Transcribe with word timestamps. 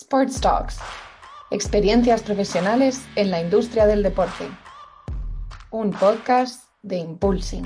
Sports 0.00 0.40
Talks. 0.40 0.78
Experiencias 1.50 2.22
profesionales 2.22 3.04
en 3.16 3.32
la 3.32 3.40
industria 3.40 3.84
del 3.84 4.04
deporte. 4.04 4.48
Un 5.72 5.90
podcast 5.90 6.70
de 6.82 6.98
Impulsing. 6.98 7.64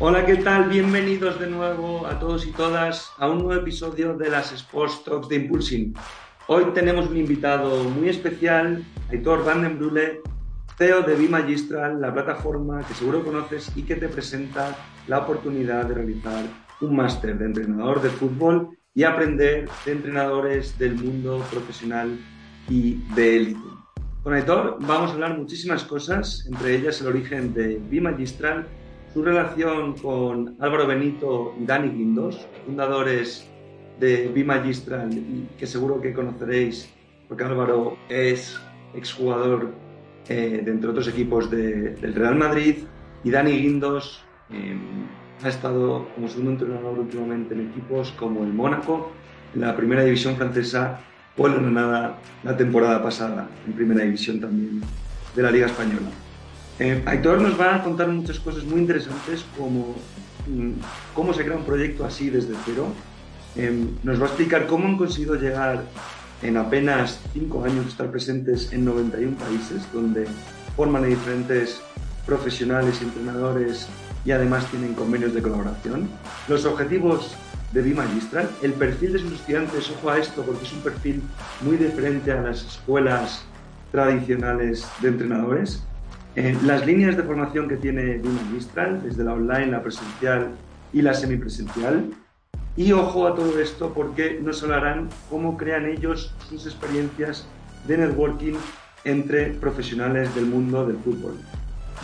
Hola, 0.00 0.24
¿qué 0.24 0.36
tal? 0.36 0.70
Bienvenidos 0.70 1.38
de 1.38 1.48
nuevo 1.48 2.06
a 2.06 2.18
todos 2.18 2.46
y 2.46 2.52
todas 2.52 3.10
a 3.18 3.28
un 3.28 3.40
nuevo 3.40 3.60
episodio 3.60 4.14
de 4.14 4.30
las 4.30 4.52
Sports 4.52 5.04
Talks 5.04 5.28
de 5.28 5.36
Impulsing. 5.36 5.94
Hoy 6.46 6.64
tenemos 6.72 7.10
un 7.10 7.18
invitado 7.18 7.84
muy 7.90 8.08
especial, 8.08 8.82
Aitor 9.10 9.44
Van 9.44 9.60
den 9.60 9.78
Brule, 9.78 10.22
CEO 10.78 11.02
de 11.02 11.14
B-Magistral, 11.14 12.00
la 12.00 12.14
plataforma 12.14 12.82
que 12.88 12.94
seguro 12.94 13.22
conoces 13.22 13.70
y 13.76 13.82
que 13.82 13.96
te 13.96 14.08
presenta 14.08 14.74
la 15.08 15.18
oportunidad 15.18 15.84
de 15.84 15.94
realizar 15.94 16.42
un 16.80 16.96
máster 16.96 17.36
de 17.36 17.44
entrenador 17.44 18.00
de 18.00 18.08
fútbol 18.08 18.78
y 18.94 19.02
aprender 19.02 19.68
de 19.84 19.92
entrenadores 19.92 20.78
del 20.78 20.94
mundo 20.94 21.44
profesional 21.50 22.18
y 22.68 23.02
de 23.14 23.36
élite. 23.36 23.60
Con 24.22 24.34
Aitor 24.34 24.78
vamos 24.80 25.10
a 25.10 25.14
hablar 25.14 25.36
muchísimas 25.36 25.84
cosas, 25.84 26.46
entre 26.50 26.76
ellas 26.76 27.00
el 27.00 27.08
origen 27.08 27.52
de 27.52 27.80
B-Magistral, 27.90 28.66
su 29.12 29.22
relación 29.22 29.98
con 29.98 30.56
Álvaro 30.60 30.86
Benito 30.86 31.54
y 31.60 31.66
Dani 31.66 31.90
Guindos, 31.90 32.46
fundadores 32.64 33.48
de 34.00 34.28
B-Magistral 34.28 35.12
y 35.12 35.48
que 35.58 35.66
seguro 35.66 36.00
que 36.00 36.12
conoceréis 36.12 36.88
porque 37.28 37.44
Álvaro 37.44 37.96
es 38.08 38.60
exjugador 38.94 39.72
eh, 40.28 40.62
de 40.64 40.70
entre 40.70 40.90
otros 40.90 41.08
equipos 41.08 41.50
del 41.50 42.14
Real 42.14 42.36
Madrid 42.36 42.76
y 43.22 43.30
Dani 43.30 43.52
Guindos 43.52 44.24
eh, 44.50 44.76
ha 45.42 45.48
estado 45.48 46.06
como 46.14 46.28
segundo 46.28 46.52
entrenador 46.52 46.98
últimamente 46.98 47.54
en 47.54 47.68
equipos 47.70 48.12
como 48.12 48.44
el 48.44 48.52
Mónaco, 48.52 49.12
en 49.54 49.60
la 49.60 49.76
primera 49.76 50.02
división 50.02 50.36
francesa 50.36 51.00
o 51.36 51.46
el 51.46 51.54
Granada 51.54 52.18
la 52.42 52.56
temporada 52.56 53.02
pasada, 53.02 53.48
en 53.66 53.72
primera 53.72 54.04
división 54.04 54.40
también 54.40 54.82
de 55.34 55.42
la 55.42 55.50
Liga 55.50 55.66
Española. 55.66 56.08
Eh, 56.78 57.02
Aitor 57.06 57.40
nos 57.40 57.58
va 57.58 57.76
a 57.76 57.82
contar 57.84 58.08
muchas 58.08 58.38
cosas 58.40 58.64
muy 58.64 58.80
interesantes 58.80 59.44
como 59.56 59.94
mm, 60.48 60.72
cómo 61.14 61.32
se 61.32 61.44
crea 61.44 61.56
un 61.56 61.64
proyecto 61.64 62.04
así 62.04 62.30
desde 62.30 62.54
cero. 62.64 62.88
Eh, 63.56 63.86
nos 64.02 64.20
va 64.20 64.24
a 64.24 64.28
explicar 64.28 64.66
cómo 64.66 64.86
han 64.86 64.96
conseguido 64.96 65.36
llegar 65.36 65.84
en 66.42 66.56
apenas 66.56 67.20
cinco 67.32 67.64
años 67.64 67.86
estar 67.86 68.10
presentes 68.10 68.72
en 68.72 68.84
91 68.84 69.36
países 69.36 69.86
donde 69.92 70.26
forman 70.76 71.04
a 71.04 71.06
diferentes 71.06 71.80
profesionales 72.26 72.98
y 73.00 73.04
entrenadores 73.04 73.88
y 74.24 74.32
además 74.32 74.66
tienen 74.70 74.94
convenios 74.94 75.34
de 75.34 75.42
colaboración. 75.42 76.08
Los 76.48 76.64
objetivos 76.64 77.34
de 77.72 77.82
Bimagistral, 77.82 78.48
el 78.62 78.72
perfil 78.72 79.14
de 79.14 79.18
sus 79.18 79.32
estudiantes, 79.32 79.90
ojo 79.90 80.10
a 80.10 80.18
esto 80.18 80.42
porque 80.42 80.64
es 80.64 80.72
un 80.72 80.80
perfil 80.80 81.22
muy 81.60 81.76
diferente 81.76 82.32
a 82.32 82.40
las 82.40 82.64
escuelas 82.64 83.44
tradicionales 83.90 84.86
de 85.00 85.08
entrenadores. 85.08 85.82
Eh, 86.36 86.56
las 86.64 86.86
líneas 86.86 87.16
de 87.16 87.22
formación 87.22 87.68
que 87.68 87.76
tiene 87.76 88.18
Bimagistral, 88.18 89.02
desde 89.02 89.24
la 89.24 89.34
online, 89.34 89.66
la 89.66 89.82
presencial 89.82 90.50
y 90.92 91.02
la 91.02 91.14
semipresencial. 91.14 92.10
Y 92.76 92.92
ojo 92.92 93.26
a 93.26 93.34
todo 93.34 93.60
esto 93.60 93.92
porque 93.92 94.40
nos 94.42 94.62
hablarán 94.62 95.08
cómo 95.30 95.56
crean 95.56 95.86
ellos 95.86 96.34
sus 96.48 96.66
experiencias 96.66 97.46
de 97.86 97.98
networking 97.98 98.54
entre 99.04 99.50
profesionales 99.50 100.34
del 100.34 100.46
mundo 100.46 100.86
del 100.86 100.96
fútbol. 100.96 101.36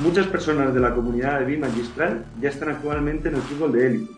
Muchas 0.03 0.27
personas 0.29 0.73
de 0.73 0.81
la 0.81 0.95
comunidad 0.95 1.41
de 1.41 1.45
Bimagistral 1.45 2.25
ya 2.41 2.49
están 2.49 2.71
actualmente 2.71 3.29
en 3.29 3.35
el 3.35 3.43
fútbol 3.43 3.73
de 3.73 3.87
élite. 3.87 4.13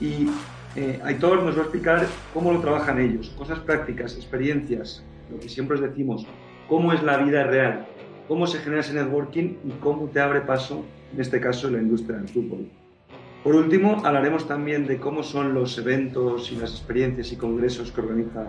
Y 0.00 0.30
eh, 0.76 0.98
Aitor 1.04 1.42
nos 1.42 1.56
va 1.56 1.60
a 1.60 1.62
explicar 1.64 2.06
cómo 2.32 2.50
lo 2.50 2.60
trabajan 2.60 2.98
ellos, 2.98 3.28
cosas 3.36 3.58
prácticas, 3.58 4.16
experiencias, 4.16 5.04
lo 5.30 5.38
que 5.38 5.50
siempre 5.50 5.74
os 5.74 5.82
decimos, 5.82 6.26
cómo 6.70 6.94
es 6.94 7.02
la 7.02 7.18
vida 7.18 7.44
real, 7.44 7.86
cómo 8.28 8.46
se 8.46 8.60
genera 8.60 8.80
ese 8.80 8.94
networking 8.94 9.56
y 9.62 9.70
cómo 9.80 10.08
te 10.08 10.20
abre 10.20 10.40
paso, 10.40 10.86
en 11.12 11.20
este 11.20 11.38
caso, 11.38 11.68
en 11.68 11.74
la 11.74 11.82
industria 11.82 12.16
del 12.16 12.28
fútbol. 12.28 12.70
Por 13.44 13.54
último, 13.54 14.00
hablaremos 14.06 14.48
también 14.48 14.86
de 14.86 14.96
cómo 14.96 15.22
son 15.22 15.52
los 15.52 15.76
eventos 15.76 16.50
y 16.50 16.56
las 16.56 16.70
experiencias 16.70 17.30
y 17.30 17.36
congresos 17.36 17.92
que 17.92 18.00
organiza 18.00 18.46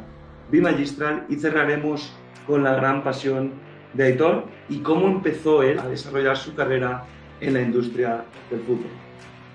Bimagistral 0.49 1.25
y 1.27 1.35
cerraremos 1.35 2.13
con 2.47 2.63
la 2.63 2.75
gran 2.75 3.03
pasión 3.03 3.70
de 3.93 4.03
Aitor 4.05 4.45
y 4.69 4.79
cómo 4.79 5.07
empezó 5.07 5.63
él 5.63 5.79
a 5.79 5.87
desarrollar 5.87 6.37
su 6.37 6.55
carrera 6.55 7.05
en 7.39 7.53
la 7.53 7.61
industria 7.61 8.23
del 8.49 8.61
fútbol. 8.61 8.89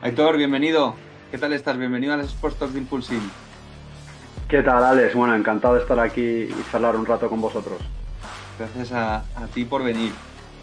Aitor, 0.02 0.36
bienvenido. 0.36 0.94
¿Qué 1.30 1.38
tal 1.38 1.52
estás? 1.52 1.78
Bienvenido 1.78 2.12
a 2.12 2.16
los 2.16 2.26
Sports 2.26 2.72
de 2.72 2.78
Impulsing. 2.78 3.30
¿Qué 4.48 4.62
tal, 4.62 4.84
Alex? 4.84 5.14
Bueno, 5.14 5.34
encantado 5.34 5.74
de 5.74 5.80
estar 5.80 5.98
aquí 5.98 6.20
y 6.20 6.54
charlar 6.70 6.96
un 6.96 7.06
rato 7.06 7.28
con 7.28 7.40
vosotros. 7.40 7.80
Gracias 8.58 8.92
a, 8.92 9.24
ti 9.52 9.64
por 9.64 9.82
venir. 9.82 10.12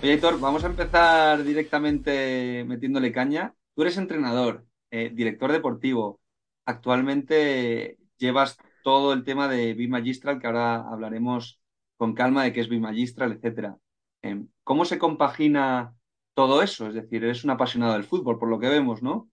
Oye, 0.02 0.14
Héctor, 0.14 0.40
vamos 0.40 0.64
a 0.64 0.68
empezar 0.68 1.44
directamente 1.44 2.64
metiéndole 2.68 3.12
caña. 3.12 3.54
Tú 3.76 3.82
eres 3.82 3.98
entrenador, 3.98 4.66
eh, 4.92 5.12
director 5.14 5.52
deportivo. 5.52 6.22
Actualmente 6.66 7.98
llevas 8.18 8.58
todo 8.84 9.14
el 9.14 9.24
tema 9.24 9.48
de 9.48 9.74
Bimagistral, 9.74 10.40
que 10.40 10.48
ahora 10.48 10.76
hablaremos 10.90 11.60
con 11.98 12.14
calma 12.14 12.44
de 12.44 12.54
qué 12.54 12.62
es 12.62 12.70
Bimagistral, 12.70 13.34
etc. 13.34 13.76
Em, 14.22 14.48
¿Cómo 14.64 14.86
se 14.86 15.00
compagina 15.00 15.94
todo 16.34 16.62
eso? 16.62 16.88
Es 16.88 16.96
decir, 16.96 17.24
eres 17.24 17.44
un 17.44 17.52
apasionado 17.52 17.94
del 17.94 18.04
fútbol, 18.06 18.40
por 18.40 18.50
lo 18.50 18.60
que 18.60 18.70
vemos, 18.70 19.04
¿no? 19.04 19.30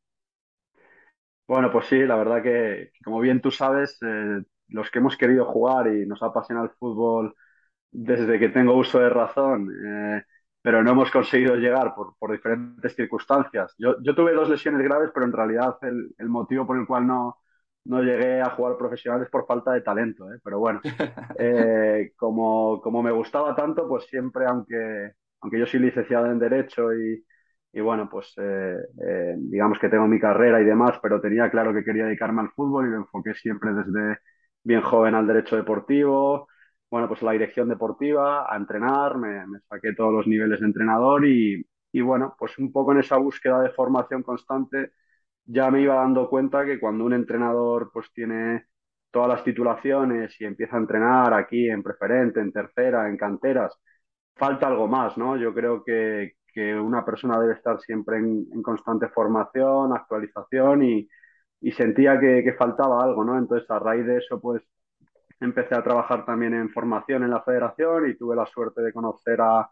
Bueno, 1.46 1.72
pues 1.72 1.86
sí, 1.86 1.98
la 2.06 2.16
verdad 2.16 2.42
que, 2.42 2.92
como 3.04 3.20
bien 3.20 3.40
tú 3.40 3.50
sabes, 3.50 3.98
eh, 4.02 4.42
los 4.68 4.90
que 4.90 5.00
hemos 5.00 5.16
querido 5.16 5.44
jugar 5.46 5.88
y 5.88 6.06
nos 6.06 6.22
ha 6.22 6.26
apasionado 6.26 6.66
el 6.66 6.72
fútbol 6.78 7.34
desde 7.90 8.38
que 8.38 8.50
tengo 8.50 8.74
uso 8.76 9.00
de 9.00 9.10
razón, 9.10 9.68
eh, 9.84 10.22
pero 10.62 10.82
no 10.82 10.92
hemos 10.92 11.10
conseguido 11.10 11.56
llegar 11.56 11.94
por, 11.94 12.14
diferentes 12.30 12.94
circunstancias. 12.94 13.74
Yo, 13.78 13.96
tuve 14.14 14.32
dos 14.32 14.48
lesiones 14.48 14.82
graves, 14.82 15.10
pero 15.14 15.26
en 15.26 15.32
realidad 15.32 15.76
el, 15.82 16.28
motivo 16.28 16.66
por 16.66 16.78
el 16.78 16.86
cual 16.86 17.06
no, 17.06 17.38
no 17.84 18.02
llegué 18.02 18.40
a 18.40 18.50
jugar 18.50 18.76
profesional 18.76 19.22
es 19.22 19.30
por 19.30 19.46
falta 19.46 19.72
de 19.72 19.80
talento. 19.80 20.32
¿eh? 20.32 20.38
Pero 20.42 20.58
bueno, 20.58 20.80
como, 22.16 22.80
como 22.80 23.02
me 23.02 23.12
gustaba 23.12 23.54
tanto, 23.54 23.88
pues 23.88 24.04
siempre, 24.06 24.46
aunque, 24.46 25.12
aunque 25.40 25.58
yo 25.58 25.66
soy 25.66 25.80
licenciado 25.80 26.26
en 26.26 26.38
Derecho 26.38 26.92
y, 26.94 27.24
y 27.72 27.80
bueno, 27.80 28.08
pues 28.10 28.32
eh, 28.38 28.76
eh, 29.06 29.34
digamos 29.38 29.78
que 29.78 29.88
tengo 29.88 30.06
mi 30.08 30.18
carrera 30.18 30.60
y 30.60 30.64
demás, 30.64 30.98
pero 31.02 31.20
tenía 31.20 31.50
claro 31.50 31.72
que 31.72 31.84
quería 31.84 32.06
dedicarme 32.06 32.42
al 32.42 32.50
fútbol 32.50 32.86
y 32.86 32.90
me 32.90 32.96
enfoqué 32.96 33.34
siempre 33.34 33.72
desde 33.72 34.18
bien 34.62 34.82
joven 34.82 35.14
al 35.14 35.26
derecho 35.26 35.56
deportivo, 35.56 36.48
bueno, 36.90 37.08
pues 37.08 37.22
a 37.22 37.26
la 37.26 37.32
dirección 37.32 37.68
deportiva, 37.68 38.52
a 38.52 38.56
entrenar, 38.56 39.16
me, 39.18 39.60
saqué 39.68 39.94
todos 39.94 40.12
los 40.12 40.26
niveles 40.26 40.60
de 40.60 40.66
entrenador 40.66 41.24
y, 41.26 41.64
y, 41.92 42.00
bueno, 42.00 42.34
pues 42.38 42.58
un 42.58 42.72
poco 42.72 42.92
en 42.92 42.98
esa 42.98 43.16
búsqueda 43.16 43.62
de 43.62 43.70
formación 43.70 44.22
constante 44.22 44.92
ya 45.46 45.70
me 45.70 45.82
iba 45.82 45.96
dando 45.96 46.28
cuenta 46.28 46.64
que 46.64 46.78
cuando 46.80 47.04
un 47.04 47.14
entrenador 47.14 47.90
pues 47.92 48.12
tiene 48.12 48.66
todas 49.10 49.28
las 49.28 49.44
titulaciones 49.44 50.40
y 50.40 50.44
empieza 50.44 50.76
a 50.76 50.80
entrenar 50.80 51.34
aquí 51.34 51.68
en 51.68 51.82
preferente, 51.82 52.40
en 52.40 52.52
tercera, 52.52 53.08
en 53.08 53.16
canteras, 53.16 53.74
falta 54.36 54.68
algo 54.68 54.88
más, 54.88 55.16
¿no? 55.18 55.36
Yo 55.36 55.54
creo 55.54 55.84
que, 55.84 56.34
que 56.52 56.74
una 56.74 57.04
persona 57.04 57.38
debe 57.40 57.54
estar 57.54 57.80
siempre 57.80 58.18
en, 58.18 58.62
constante 58.62 59.08
formación, 59.08 59.92
actualización 59.92 60.82
y, 60.84 61.08
sentía 61.72 62.18
que, 62.20 62.54
faltaba 62.58 63.02
algo, 63.02 63.24
¿no? 63.24 63.38
Entonces, 63.38 63.70
a 63.70 63.78
raíz 63.78 64.06
de 64.06 64.18
eso, 64.18 64.40
pues 64.40 64.62
empecé 65.40 65.74
a 65.74 65.82
trabajar 65.82 66.24
también 66.26 66.54
en 66.54 66.70
formación 66.70 67.24
en 67.24 67.30
la 67.30 67.42
federación 67.42 68.08
y 68.10 68.16
tuve 68.16 68.36
la 68.36 68.46
suerte 68.46 68.82
de 68.82 68.92
conocer 68.92 69.40
a, 69.40 69.70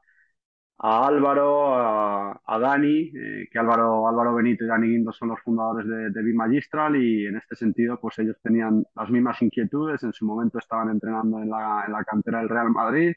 Álvaro, 0.81 1.75
a, 1.75 2.59
Dani, 2.61 3.11
eh, 3.15 3.49
que 3.51 3.59
Álvaro, 3.59 4.07
Álvaro 4.09 4.35
Benito 4.35 4.65
y 4.65 4.69
Dani 4.69 4.89
Guindo 4.89 5.13
son 5.13 5.29
los 5.31 5.41
fundadores 5.41 5.87
de, 5.89 6.11
de 6.11 6.35
Magistral 6.35 6.97
y 6.97 7.27
en 7.27 7.37
este 7.37 7.57
sentido, 7.57 7.99
pues 8.01 8.19
ellos 8.21 8.37
tenían 8.43 8.85
las 8.95 9.11
mismas 9.11 9.43
inquietudes, 9.43 10.03
en 10.05 10.13
su 10.13 10.25
momento 10.25 10.59
estaban 10.59 10.91
entrenando 10.91 11.43
en 11.43 11.51
la, 11.51 11.85
en 11.87 11.93
la 11.93 12.05
cantera 12.05 12.39
del 12.39 12.49
Real 12.49 12.71
Madrid 12.71 13.13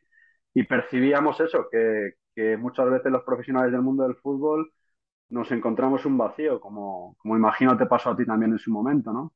y 0.53 0.63
percibíamos 0.63 1.39
eso, 1.39 1.67
que, 1.71 2.13
que 2.35 2.57
muchas 2.57 2.89
veces 2.89 3.11
los 3.11 3.23
profesionales 3.23 3.71
del 3.71 3.81
mundo 3.81 4.03
del 4.03 4.15
fútbol 4.15 4.71
nos 5.29 5.51
encontramos 5.51 6.05
un 6.05 6.17
vacío, 6.17 6.59
como, 6.59 7.15
como 7.19 7.37
imagino 7.37 7.77
te 7.77 7.85
pasó 7.85 8.11
a 8.11 8.17
ti 8.17 8.25
también 8.25 8.53
en 8.53 8.59
su 8.59 8.71
momento, 8.71 9.13
¿no? 9.13 9.33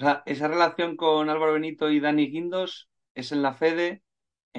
O 0.00 0.04
sea, 0.04 0.22
esa 0.26 0.46
relación 0.46 0.96
con 0.96 1.28
Álvaro 1.28 1.54
Benito 1.54 1.90
y 1.90 2.00
Dani 2.00 2.30
Guindos 2.30 2.88
es 3.14 3.32
en 3.32 3.42
la 3.42 3.54
FEDE 3.54 4.02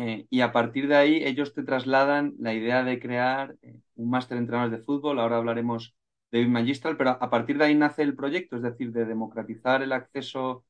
eh, 0.01 0.27
y 0.29 0.39
a 0.39 0.53
partir 0.53 0.87
de 0.87 0.95
ahí 0.95 1.23
ellos 1.25 1.53
te 1.53 1.61
trasladan 1.63 2.33
la 2.39 2.53
idea 2.53 2.85
de 2.85 3.01
crear 3.01 3.57
eh, 3.61 3.81
un 3.95 4.09
máster 4.09 4.37
de 4.37 4.43
entrenadores 4.43 4.79
de 4.79 4.85
fútbol, 4.85 5.19
ahora 5.19 5.35
hablaremos 5.35 5.93
de 6.31 6.47
Magistral, 6.47 6.95
pero 6.95 7.09
a 7.21 7.29
partir 7.29 7.57
de 7.57 7.65
ahí 7.65 7.75
nace 7.75 8.03
el 8.03 8.15
proyecto, 8.15 8.55
es 8.55 8.61
decir, 8.61 8.93
de 8.93 9.03
democratizar 9.03 9.81
el 9.81 9.91
acceso 9.91 10.63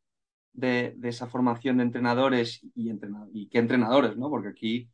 de, 0.53 0.97
esa 1.03 1.27
formación 1.27 1.77
de 1.77 1.83
entrenadores 1.83 2.63
y, 2.73 2.91
y 3.33 3.49
qué 3.49 3.59
entrenadores, 3.59 4.17
¿no? 4.17 4.31
Porque 4.31 4.47
aquí 4.47 4.89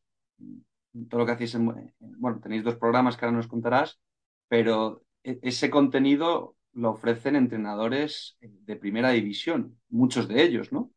todo 1.09 1.21
lo 1.21 1.25
que 1.25 1.31
hacéis, 1.31 1.55
en, 1.55 1.93
bueno, 2.17 2.41
tenéis 2.41 2.65
dos 2.65 2.75
programas 2.75 3.15
que 3.15 3.23
ahora 3.23 3.37
nos 3.37 3.47
contarás, 3.47 4.01
pero 4.49 5.05
e, 5.23 5.39
ese 5.43 5.69
contenido 5.69 6.57
lo 6.73 6.89
ofrecen 6.91 7.37
entrenadores 7.37 8.37
de 8.41 8.75
primera 8.75 9.11
división, 9.11 9.79
muchos 9.87 10.27
de 10.27 10.43
ellos, 10.43 10.73
¿no? 10.73 10.91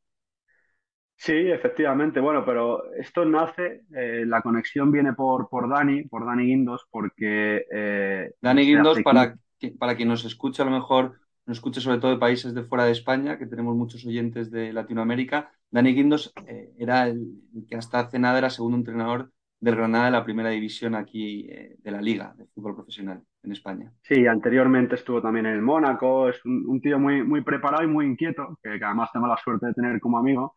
Sí, 1.18 1.32
efectivamente. 1.32 2.20
Bueno, 2.20 2.44
pero 2.44 2.92
esto 2.94 3.24
nace, 3.24 3.82
eh, 3.92 4.22
la 4.24 4.40
conexión 4.40 4.92
viene 4.92 5.14
por, 5.14 5.48
por 5.48 5.68
Dani, 5.68 6.04
por 6.04 6.24
Dani 6.24 6.44
Guindos, 6.44 6.86
porque 6.90 7.64
eh, 7.72 8.30
Dani 8.40 8.62
Guindos, 8.62 9.02
para, 9.02 9.36
para 9.80 9.96
quien 9.96 10.08
nos 10.08 10.24
escuche, 10.24 10.62
a 10.62 10.64
lo 10.64 10.70
mejor 10.70 11.18
nos 11.44 11.56
escuche 11.56 11.80
sobre 11.80 11.98
todo 11.98 12.12
de 12.12 12.18
países 12.18 12.54
de 12.54 12.62
fuera 12.62 12.84
de 12.84 12.92
España, 12.92 13.36
que 13.36 13.46
tenemos 13.46 13.74
muchos 13.74 14.06
oyentes 14.06 14.52
de 14.52 14.72
Latinoamérica, 14.72 15.50
Dani 15.72 15.92
Guindos 15.92 16.32
eh, 16.46 16.70
era 16.78 17.08
el, 17.08 17.26
que 17.68 17.74
hasta 17.74 17.98
hace 17.98 18.20
nada 18.20 18.38
era 18.38 18.48
segundo 18.48 18.76
entrenador 18.76 19.32
del 19.58 19.74
Granada 19.74 20.04
de 20.04 20.10
la 20.12 20.24
primera 20.24 20.50
división 20.50 20.94
aquí 20.94 21.48
de 21.48 21.90
la 21.90 22.00
Liga 22.00 22.32
de 22.38 22.46
Fútbol 22.54 22.76
Profesional 22.76 23.20
en 23.42 23.50
España. 23.50 23.92
Sí, 24.02 24.24
anteriormente 24.24 24.94
estuvo 24.94 25.20
también 25.20 25.46
en 25.46 25.54
el 25.54 25.62
Mónaco, 25.62 26.28
es 26.28 26.40
un, 26.44 26.80
tío 26.80 27.00
muy, 27.00 27.24
muy 27.24 27.42
preparado 27.42 27.82
y 27.82 27.88
muy 27.88 28.06
inquieto, 28.06 28.56
que, 28.62 28.78
que 28.78 28.84
además 28.84 29.10
tengo 29.12 29.26
la 29.26 29.36
suerte 29.36 29.66
de 29.66 29.74
tener 29.74 29.98
como 29.98 30.16
amigo. 30.16 30.54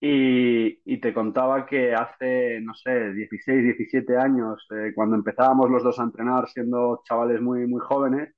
Y, 0.00 1.00
te 1.00 1.12
contaba 1.14 1.66
que 1.66 1.94
hace, 1.94 2.60
no 2.60 2.74
sé, 2.74 3.12
16, 3.12 3.62
17 3.64 4.16
años, 4.16 4.66
eh, 4.70 4.92
cuando 4.94 5.16
empezábamos 5.16 5.70
los 5.70 5.82
dos 5.82 5.98
a 5.98 6.04
entrenar 6.04 6.48
siendo 6.48 7.02
chavales 7.04 7.40
muy, 7.40 7.66
muy 7.66 7.80
jóvenes, 7.80 8.34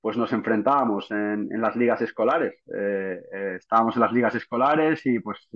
pues 0.00 0.16
nos 0.16 0.32
enfrentábamos 0.32 1.10
en, 1.10 1.48
en 1.52 1.60
las 1.60 1.76
ligas 1.76 2.00
escolares. 2.02 2.54
Eh, 2.74 3.20
eh, 3.32 3.56
estábamos 3.58 3.96
en 3.96 4.02
las 4.02 4.12
ligas 4.12 4.34
escolares 4.34 5.04
y 5.06 5.20
pues 5.20 5.48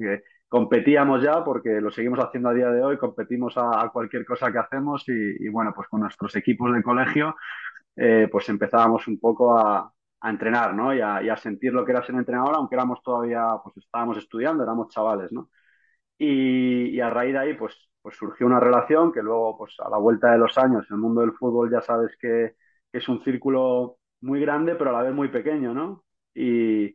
competíamos 0.49 1.23
ya, 1.23 1.45
porque 1.45 1.81
lo 1.81 1.91
seguimos 1.91 2.21
haciendo 2.21 2.51
a 2.51 2.55
día 2.55 2.71
de 2.71 2.83
hoy, 2.83 2.99
competimos 2.99 3.55
a, 3.57 3.91
cualquier 3.93 4.25
cosa 4.25 4.53
que 4.53 4.59
hacemos 4.59 5.05
y, 5.09 5.13
y, 5.47 5.49
bueno, 5.49 5.73
pues 5.75 5.89
con 5.89 6.01
nuestros 6.01 6.35
equipos 6.37 6.73
de 6.75 6.83
colegio, 6.83 7.37
pues 8.31 8.49
empezábamos 8.49 9.07
un 9.09 9.19
poco 9.21 9.57
a, 9.59 9.93
a 10.21 10.31
entrenar, 10.31 10.75
¿no? 10.75 10.95
Y 10.95 11.01
a, 11.01 11.37
sentir 11.37 11.73
lo 11.73 11.85
que 11.85 11.93
era 11.93 12.05
ser 12.05 12.15
entrenador, 12.15 12.55
aunque 12.57 12.75
éramos 12.75 13.03
todavía, 13.03 13.47
pues 13.65 13.77
estábamos 13.79 14.19
estudiando, 14.19 14.63
éramos 14.63 14.89
chavales, 14.89 15.33
¿no? 15.33 15.51
Y, 16.19 17.01
a 17.01 17.11
raíz 17.11 17.33
de 17.35 17.39
ahí, 17.41 17.55
pues, 17.55 17.75
pues 18.03 18.17
surgió 18.17 18.47
una 18.47 18.61
relación 18.61 19.13
que 19.13 19.23
luego, 19.23 19.57
pues 19.59 19.75
a 19.81 19.91
la 19.91 19.99
vuelta 19.99 20.33
de 20.33 20.39
los 20.39 20.57
años, 20.59 20.87
el 20.91 20.99
mundo 20.99 21.23
del 21.23 21.33
fútbol 21.33 21.71
ya 21.71 21.81
sabes 21.83 22.17
que, 22.21 22.55
es 22.93 23.09
un 23.09 23.23
círculo 23.25 23.99
muy 24.21 24.41
grande, 24.41 24.75
pero 24.75 24.91
a 24.91 24.93
la 24.95 25.03
vez 25.05 25.15
muy 25.15 25.29
pequeño, 25.29 25.73
¿no? 25.75 26.05
Y, 26.35 26.95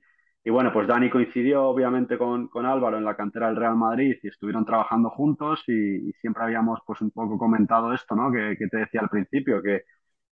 bueno, 0.49 0.71
pues 0.73 0.87
Dani 0.87 1.09
coincidió 1.09 1.63
obviamente 1.63 2.17
con, 2.17 2.49
Álvaro 2.65 2.97
en 2.97 3.05
la 3.05 3.15
cantera 3.15 3.47
del 3.47 3.55
Real 3.55 3.75
Madrid 3.75 4.17
y 4.21 4.27
estuvieron 4.27 4.65
trabajando 4.65 5.09
juntos 5.09 5.63
y, 5.67 6.11
siempre 6.21 6.43
habíamos 6.43 6.79
pues 6.85 7.01
un 7.01 7.11
poco 7.11 7.37
comentado 7.37 7.93
esto, 7.93 8.15
¿no? 8.15 8.31
Que, 8.31 8.55
que 8.57 8.67
te 8.67 8.77
decía 8.77 9.01
al 9.01 9.09
principio, 9.09 9.61
que, 9.61 9.83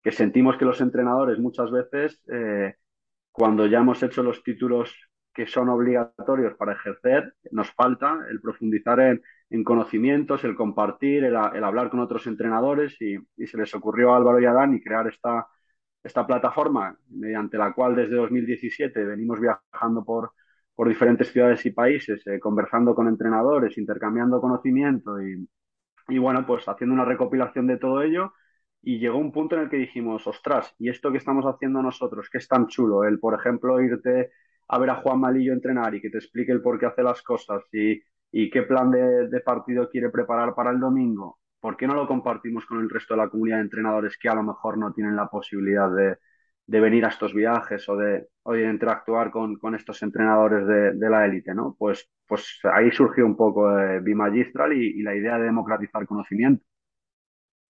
que 0.01 0.11
sentimos 0.11 0.57
que 0.57 0.65
los 0.65 0.81
entrenadores 0.81 1.39
muchas 1.39 1.71
veces, 1.71 2.21
eh, 2.31 2.75
cuando 3.31 3.67
ya 3.67 3.79
hemos 3.79 4.01
hecho 4.03 4.23
los 4.23 4.43
títulos 4.43 4.95
que 5.33 5.47
son 5.47 5.69
obligatorios 5.69 6.55
para 6.55 6.73
ejercer, 6.73 7.33
nos 7.51 7.71
falta 7.71 8.25
el 8.29 8.41
profundizar 8.41 8.99
en, 8.99 9.63
conocimientos, 9.63 10.43
el 10.43 10.55
compartir, 10.55 11.23
el, 11.23 11.35
hablar 11.35 11.89
con 11.89 11.99
otros 11.99 12.27
entrenadores 12.27 12.95
y, 13.01 13.17
se 13.45 13.57
les 13.57 13.73
ocurrió 13.75 14.13
a 14.13 14.17
Álvaro 14.17 14.39
y 14.39 14.45
a 14.45 14.53
Dani 14.53 14.81
crear 14.81 15.07
esta, 15.07 15.47
esta 16.03 16.25
plataforma 16.27 16.97
mediante 17.09 17.57
la 17.57 17.73
cual 17.73 17.95
desde 17.95 18.15
2017 18.15 19.03
venimos 19.05 19.39
viajando 19.39 20.03
por, 20.03 20.33
por 20.75 20.87
diferentes 20.89 21.31
ciudades 21.31 21.65
y 21.65 21.71
países, 21.71 22.25
eh, 22.27 22.39
conversando 22.39 22.95
con 22.95 23.07
entrenadores, 23.07 23.77
intercambiando 23.77 24.41
conocimiento 24.41 25.21
y, 25.21 25.47
y 26.09 26.17
bueno, 26.17 26.45
pues 26.45 26.67
haciendo 26.67 26.93
una 26.93 27.05
recopilación 27.05 27.67
de 27.67 27.77
todo 27.77 28.01
ello 28.01 28.33
y 28.81 28.99
llegó 28.99 29.17
un 29.17 29.31
punto 29.31 29.55
en 29.55 29.63
el 29.63 29.69
que 29.69 29.77
dijimos, 29.77 30.25
ostras, 30.27 30.73
¿y 30.79 30.89
esto 30.89 31.11
que 31.11 31.17
estamos 31.17 31.45
haciendo 31.45 31.81
nosotros, 31.81 32.29
que 32.29 32.37
es 32.37 32.47
tan 32.47 32.67
chulo? 32.67 33.03
El, 33.03 33.19
por 33.19 33.33
ejemplo, 33.33 33.81
irte 33.81 34.31
a 34.69 34.79
ver 34.79 34.89
a 34.91 34.95
Juan 34.95 35.19
Malillo 35.19 35.53
entrenar 35.53 35.95
y 35.95 36.01
que 36.01 36.09
te 36.09 36.17
explique 36.17 36.51
el 36.51 36.61
por 36.61 36.79
qué 36.79 36.85
hace 36.85 37.03
las 37.03 37.21
cosas 37.21 37.63
y, 37.71 38.01
qué 38.51 38.63
plan 38.63 38.91
de, 38.91 39.41
partido 39.41 39.89
quiere 39.89 40.09
preparar 40.09 40.53
para 40.55 40.71
el 40.71 40.79
domingo. 40.79 41.39
¿Por 41.59 41.75
qué 41.75 41.87
no 41.87 41.95
lo 41.95 42.07
compartimos 42.07 42.65
con 42.65 42.79
el 42.79 42.89
resto 42.89 43.15
de 43.15 43.17
la 43.21 43.29
comunidad 43.29 43.57
de 43.57 43.63
entrenadores 43.63 44.17
que 44.17 44.29
a 44.29 44.35
lo 44.35 44.43
mejor 44.43 44.77
no 44.77 44.93
tienen 44.93 45.15
la 45.15 45.27
posibilidad 45.27 45.89
de, 45.91 46.17
venir 46.79 47.05
a 47.05 47.09
estos 47.09 47.33
viajes 47.33 47.89
o 47.89 47.97
de, 47.97 48.27
interactuar 48.71 49.31
con, 49.31 49.75
estos 49.75 50.01
entrenadores 50.03 50.65
de, 50.67 50.93
de 50.93 51.09
la 51.09 51.25
élite, 51.25 51.53
¿no? 51.53 51.75
Pues, 51.77 52.09
pues 52.27 52.59
ahí 52.63 52.91
surgió 52.91 53.25
un 53.25 53.35
poco 53.35 53.77
eh, 53.79 53.99
Bimagistral 54.01 54.73
y, 54.73 54.99
y 54.99 55.01
la 55.01 55.15
idea 55.15 55.37
de 55.37 55.45
democratizar 55.45 56.05
conocimiento. 56.05 56.63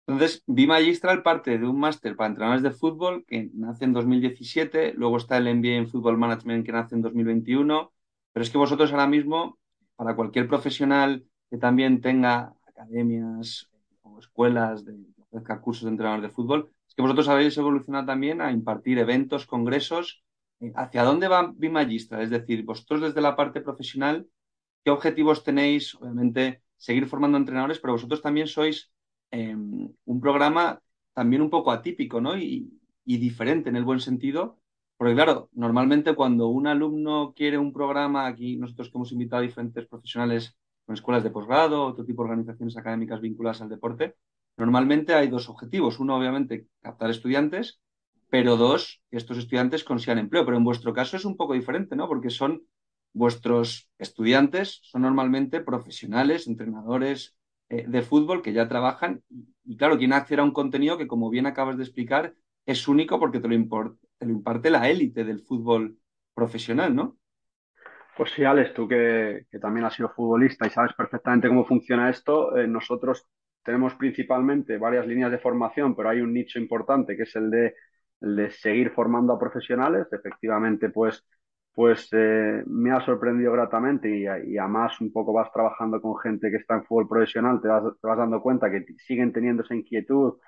Entonces, 0.07 0.41
Bimagistral 0.47 1.21
parte 1.21 1.57
de 1.57 1.67
un 1.67 1.79
máster 1.79 2.15
para 2.15 2.29
entrenadores 2.29 2.63
de 2.63 2.71
fútbol 2.71 3.25
que 3.27 3.49
nace 3.53 3.83
en 3.83 3.91
2017, 3.91 4.93
luego 4.93 5.17
está 5.17 5.35
el 5.37 5.47
MBA 5.53 5.75
en 5.75 5.89
Fútbol 5.89 6.17
Management 6.17 6.65
que 6.65 6.71
nace 6.71 6.95
en 6.95 7.01
2021, 7.01 7.91
pero 8.31 8.43
es 8.43 8.49
que 8.49 8.57
vosotros 8.57 8.91
ahora 8.91 9.07
mismo, 9.07 9.59
para 9.97 10.15
cualquier 10.15 10.47
profesional 10.47 11.25
que 11.49 11.57
también 11.57 11.99
tenga 11.99 12.53
academias 12.65 13.69
o 14.01 14.17
escuelas 14.19 14.85
de 14.85 14.95
ofrezca 15.19 15.59
cursos 15.59 15.83
de 15.83 15.89
entrenadores 15.89 16.23
de 16.23 16.33
fútbol, 16.33 16.71
es 16.87 16.95
que 16.95 17.01
vosotros 17.01 17.27
habéis 17.27 17.57
evolucionado 17.57 18.05
también 18.05 18.39
a 18.39 18.51
impartir 18.53 18.99
eventos, 18.99 19.45
congresos. 19.45 20.23
Eh, 20.61 20.71
¿Hacia 20.75 21.03
dónde 21.03 21.27
va 21.27 21.51
Bimagistral? 21.53 22.21
Es 22.21 22.29
decir, 22.29 22.63
vosotros 22.63 23.01
desde 23.01 23.19
la 23.19 23.35
parte 23.35 23.59
profesional, 23.59 24.25
¿qué 24.85 24.91
objetivos 24.91 25.43
tenéis? 25.43 25.95
Obviamente, 25.95 26.61
seguir 26.77 27.07
formando 27.07 27.37
entrenadores, 27.37 27.79
pero 27.79 27.93
vosotros 27.93 28.21
también 28.21 28.47
sois 28.47 28.89
Em, 29.31 29.89
un 30.05 30.21
programa 30.21 30.79
también 31.13 31.41
un 31.41 31.49
poco 31.49 31.71
atípico, 31.71 32.21
¿no? 32.21 32.37
Y, 32.37 32.73
diferente 33.05 33.69
en 33.69 33.77
el 33.77 33.85
buen 33.85 34.01
sentido, 34.01 34.59
porque 34.97 35.13
claro, 35.15 35.49
normalmente 35.53 36.13
cuando 36.13 36.49
un 36.49 36.67
alumno 36.67 37.33
quiere 37.33 37.57
un 37.57 37.71
programa, 37.71 38.27
aquí 38.27 38.57
nosotros 38.57 38.89
que 38.89 38.97
hemos 38.97 39.11
invitado 39.13 39.39
a 39.41 39.45
diferentes 39.45 39.87
profesionales 39.87 40.57
con 40.85 40.93
escuelas 40.93 41.23
de 41.23 41.31
posgrado, 41.31 41.85
otro 41.85 42.03
tipo 42.05 42.23
de 42.23 42.29
organizaciones 42.31 42.75
académicas 42.77 43.21
vinculadas 43.21 43.61
al 43.61 43.69
deporte, 43.69 44.15
normalmente 44.57 45.13
hay 45.13 45.29
dos 45.29 45.47
objetivos. 45.49 45.99
Uno, 45.99 46.17
obviamente, 46.17 46.67
captar 46.81 47.09
estudiantes, 47.09 47.79
pero 48.29 48.57
dos, 48.57 49.01
que 49.09 49.17
estos 49.17 49.37
estudiantes 49.37 49.83
consigan 49.85 50.19
empleo. 50.19 50.45
Pero 50.45 50.57
en 50.57 50.63
vuestro 50.65 50.93
caso 50.93 51.15
es 51.17 51.25
un 51.25 51.37
poco 51.37 51.53
diferente, 51.53 51.95
¿no? 51.95 52.07
Porque 52.07 52.29
son 52.29 52.63
vuestros 53.13 53.89
estudiantes, 53.97 54.79
son 54.83 55.03
normalmente 55.03 55.61
profesionales, 55.61 56.47
entrenadores, 56.47 57.37
eh, 57.69 57.85
de 57.87 58.01
fútbol 58.01 58.41
que 58.41 58.53
ya 58.53 58.67
trabajan 58.67 59.23
y, 59.65 59.75
claro, 59.77 59.97
quieren 59.97 60.13
acceder 60.13 60.39
a 60.39 60.43
un 60.43 60.51
contenido 60.51 60.97
que, 60.97 61.07
como 61.07 61.29
bien 61.29 61.45
acabas 61.45 61.77
de 61.77 61.83
explicar, 61.83 62.33
es 62.65 62.87
único 62.87 63.19
porque 63.19 63.39
te 63.39 63.47
lo, 63.47 63.55
imparte 64.21 64.69
la 64.69 64.89
élite 64.89 65.23
del 65.23 65.41
fútbol 65.41 65.97
profesional, 66.33 66.95
¿no? 66.95 67.17
Pues 68.15 68.31
sí, 68.31 68.43
Alex, 68.43 68.73
tú 68.73 68.87
que, 68.87 69.45
también 69.61 69.85
has 69.85 69.93
sido 69.93 70.09
futbolista 70.09 70.65
y 70.65 70.69
sabes 70.69 70.93
perfectamente 70.93 71.47
cómo 71.49 71.65
funciona 71.65 72.09
esto, 72.09 72.57
eh, 72.57 72.67
nosotros 72.67 73.27
tenemos 73.63 73.95
principalmente 73.95 74.77
varias 74.77 75.05
líneas 75.05 75.29
de 75.31 75.39
formación, 75.39 75.95
pero 75.95 76.09
hay 76.09 76.21
un 76.21 76.33
nicho 76.33 76.57
importante 76.59 77.15
que 77.17 77.23
es 77.23 77.35
el 77.35 77.51
de 77.51 78.49
seguir 78.49 78.91
formando 78.91 79.33
a 79.33 79.39
profesionales. 79.39 80.07
Efectivamente, 80.11 80.89
pues 80.89 81.23
pues 81.77 82.09
eh, 82.11 82.63
me 82.65 82.91
ha 82.91 83.05
sorprendido 83.05 83.51
gratamente 83.51 84.09
y, 84.09 84.23
y, 84.23 84.57
además 84.57 84.99
un 84.99 85.11
poco 85.11 85.31
vas 85.31 85.51
trabajando 85.51 86.01
con 86.01 86.17
gente 86.17 86.49
que 86.49 86.57
está 86.57 86.73
en 86.73 86.83
fútbol 86.85 87.07
profesional, 87.07 87.61
te 87.61 87.67
vas, 87.67 87.83
te 88.01 88.07
vas 88.07 88.17
dando 88.17 88.41
cuenta 88.41 88.71
que 88.71 88.83
siguen 88.97 89.31
teniendo 89.31 89.61
esa 89.61 89.75
inquietud 89.75 90.39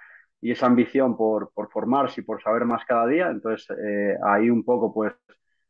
y 0.42 0.50
esa 0.50 0.66
ambición 0.66 1.16
por, 1.16 1.52
por 1.54 1.70
formarse 1.70 2.22
y 2.22 2.24
por 2.24 2.42
saber 2.42 2.66
más 2.66 2.84
cada 2.84 3.06
día. 3.06 3.30
Entonces 3.30 3.68
eh, 3.78 4.16
ahí 4.26 4.50
un 4.50 4.64
poco 4.64 4.92
pues, 4.92 5.14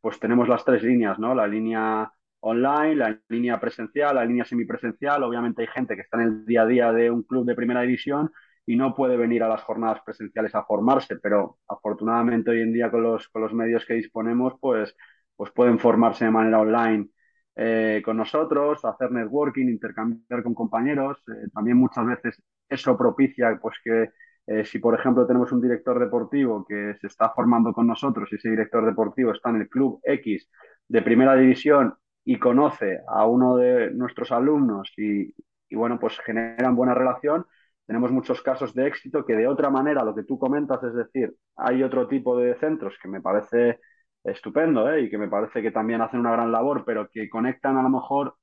pues 0.00 0.18
tenemos 0.18 0.48
las 0.48 0.64
tres 0.64 0.82
líneas, 0.82 1.18
¿no? 1.18 1.34
La 1.34 1.46
línea 1.46 2.10
online, 2.40 2.96
la 2.96 3.20
línea 3.28 3.60
presencial, 3.60 4.14
la 4.16 4.24
línea 4.24 4.46
semipresencial. 4.46 5.22
Obviamente 5.24 5.60
hay 5.60 5.68
gente 5.68 5.94
que 5.94 6.00
está 6.00 6.22
en 6.22 6.28
el 6.28 6.46
día 6.46 6.62
a 6.62 6.66
día 6.66 6.90
de 6.90 7.10
un 7.10 7.22
club 7.24 7.44
de 7.44 7.54
primera 7.54 7.82
división 7.82 8.30
y 8.64 8.76
no 8.76 8.94
puede 8.94 9.18
venir 9.18 9.42
a 9.42 9.48
las 9.48 9.62
jornadas 9.62 10.00
presenciales 10.06 10.54
a 10.54 10.64
formarse, 10.64 11.16
pero 11.18 11.58
afortunadamente 11.68 12.50
hoy 12.50 12.62
en 12.62 12.72
día 12.72 12.90
con 12.90 13.02
los, 13.02 13.28
con 13.28 13.42
los 13.42 13.52
medios 13.52 13.84
que 13.84 13.92
disponemos, 13.92 14.54
pues 14.58 14.96
pues 15.40 15.52
pueden 15.52 15.78
formarse 15.78 16.26
de 16.26 16.30
manera 16.30 16.60
online 16.60 17.08
eh, 17.56 18.02
con 18.04 18.18
nosotros, 18.18 18.84
hacer 18.84 19.10
networking, 19.10 19.68
intercambiar 19.68 20.42
con 20.42 20.52
compañeros. 20.52 21.16
Eh, 21.28 21.48
también 21.54 21.78
muchas 21.78 22.04
veces 22.04 22.42
eso 22.68 22.94
propicia 22.94 23.58
pues 23.58 23.76
que 23.82 24.10
eh, 24.46 24.66
si, 24.66 24.78
por 24.80 24.94
ejemplo, 24.94 25.26
tenemos 25.26 25.50
un 25.50 25.62
director 25.62 25.98
deportivo 25.98 26.66
que 26.68 26.94
se 27.00 27.06
está 27.06 27.30
formando 27.30 27.72
con 27.72 27.86
nosotros 27.86 28.28
y 28.30 28.34
ese 28.34 28.50
director 28.50 28.84
deportivo 28.84 29.32
está 29.32 29.48
en 29.48 29.62
el 29.62 29.68
club 29.70 29.98
X 30.04 30.46
de 30.86 31.00
primera 31.00 31.34
división 31.36 31.94
y 32.22 32.38
conoce 32.38 33.00
a 33.08 33.24
uno 33.24 33.56
de 33.56 33.92
nuestros 33.92 34.32
alumnos 34.32 34.92
y, 34.98 35.34
y 35.70 35.74
bueno, 35.74 35.98
pues 35.98 36.18
generan 36.18 36.76
buena 36.76 36.92
relación, 36.92 37.46
tenemos 37.86 38.12
muchos 38.12 38.42
casos 38.42 38.74
de 38.74 38.86
éxito 38.88 39.24
que 39.24 39.36
de 39.36 39.48
otra 39.48 39.70
manera, 39.70 40.04
lo 40.04 40.14
que 40.14 40.24
tú 40.24 40.38
comentas, 40.38 40.82
es 40.84 40.92
decir, 40.92 41.34
hay 41.56 41.82
otro 41.82 42.08
tipo 42.08 42.38
de 42.38 42.56
centros 42.56 42.98
que 43.02 43.08
me 43.08 43.22
parece 43.22 43.80
estupendo 44.24 44.90
¿eh? 44.90 45.02
y 45.02 45.10
que 45.10 45.18
me 45.18 45.28
parece 45.28 45.62
que 45.62 45.70
también 45.70 46.00
hacen 46.02 46.20
una 46.20 46.32
gran 46.32 46.52
labor, 46.52 46.84
pero 46.84 47.08
que 47.10 47.28
conectan 47.28 47.76
a 47.78 47.82
lo 47.82 47.88
mejor 47.90 48.36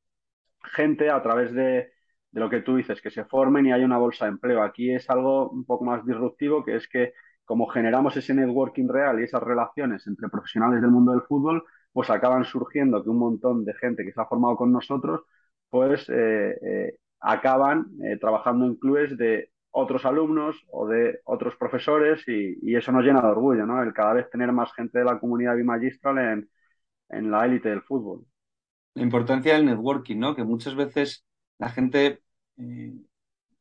gente 0.74 1.10
a 1.10 1.22
través 1.24 1.54
de, 1.54 1.92
de 2.32 2.40
lo 2.40 2.50
que 2.50 2.62
tú 2.62 2.76
dices, 2.78 3.02
que 3.02 3.12
se 3.12 3.26
formen 3.26 3.66
y 3.68 3.72
hay 3.72 3.84
una 3.84 3.98
bolsa 3.98 4.26
de 4.26 4.32
empleo. 4.32 4.64
Aquí 4.64 4.92
es 4.94 5.10
algo 5.10 5.50
un 5.50 5.66
poco 5.66 5.86
más 5.86 6.06
disruptivo, 6.06 6.64
que 6.66 6.76
es 6.76 6.88
que 6.88 7.14
como 7.46 7.68
generamos 7.68 8.18
ese 8.18 8.34
networking 8.34 8.88
real 8.90 9.20
y 9.20 9.24
esas 9.24 9.44
relaciones 9.44 10.06
entre 10.08 10.30
profesionales 10.30 10.82
del 10.82 10.92
mundo 10.92 11.12
del 11.14 11.22
fútbol, 11.24 11.64
pues 11.94 12.10
acaban 12.10 12.46
surgiendo 12.46 13.04
que 13.04 13.10
un 13.10 13.20
montón 13.20 13.66
de 13.66 13.74
gente 13.76 14.04
que 14.06 14.12
se 14.14 14.22
ha 14.22 14.26
formado 14.26 14.58
con 14.58 14.72
nosotros, 14.72 15.22
pues 15.70 16.08
acaban 17.20 17.88
trabajando 18.20 18.66
en 18.66 18.76
clubes 18.76 19.18
de 19.18 19.52
otros 19.80 20.06
alumnos 20.06 20.66
o 20.72 20.88
de 20.88 21.20
otros 21.26 21.56
profesores 21.56 22.28
y, 22.28 22.76
eso 22.76 22.92
nos 22.92 23.04
llena 23.04 23.22
de 23.22 23.28
orgullo, 23.28 23.66
¿no? 23.66 23.84
El 23.84 23.94
cada 23.94 24.14
vez 24.14 24.30
tener 24.30 24.52
más 24.52 24.74
gente 24.74 24.98
de 24.98 25.06
la 25.06 25.20
comunidad 25.20 25.56
bimagistral 25.56 26.18
en, 26.18 26.50
en 27.10 27.32
la 27.32 27.46
élite 27.46 27.70
del 27.70 27.84
fútbol. 27.84 28.26
La 28.96 29.04
importancia 29.04 29.54
del 29.54 29.66
networking, 29.66 30.18
¿no? 30.18 30.36
Que 30.36 30.44
muchas 30.44 30.74
veces 30.76 31.26
la 31.60 31.70
gente, 31.70 32.24
eh, 32.58 32.94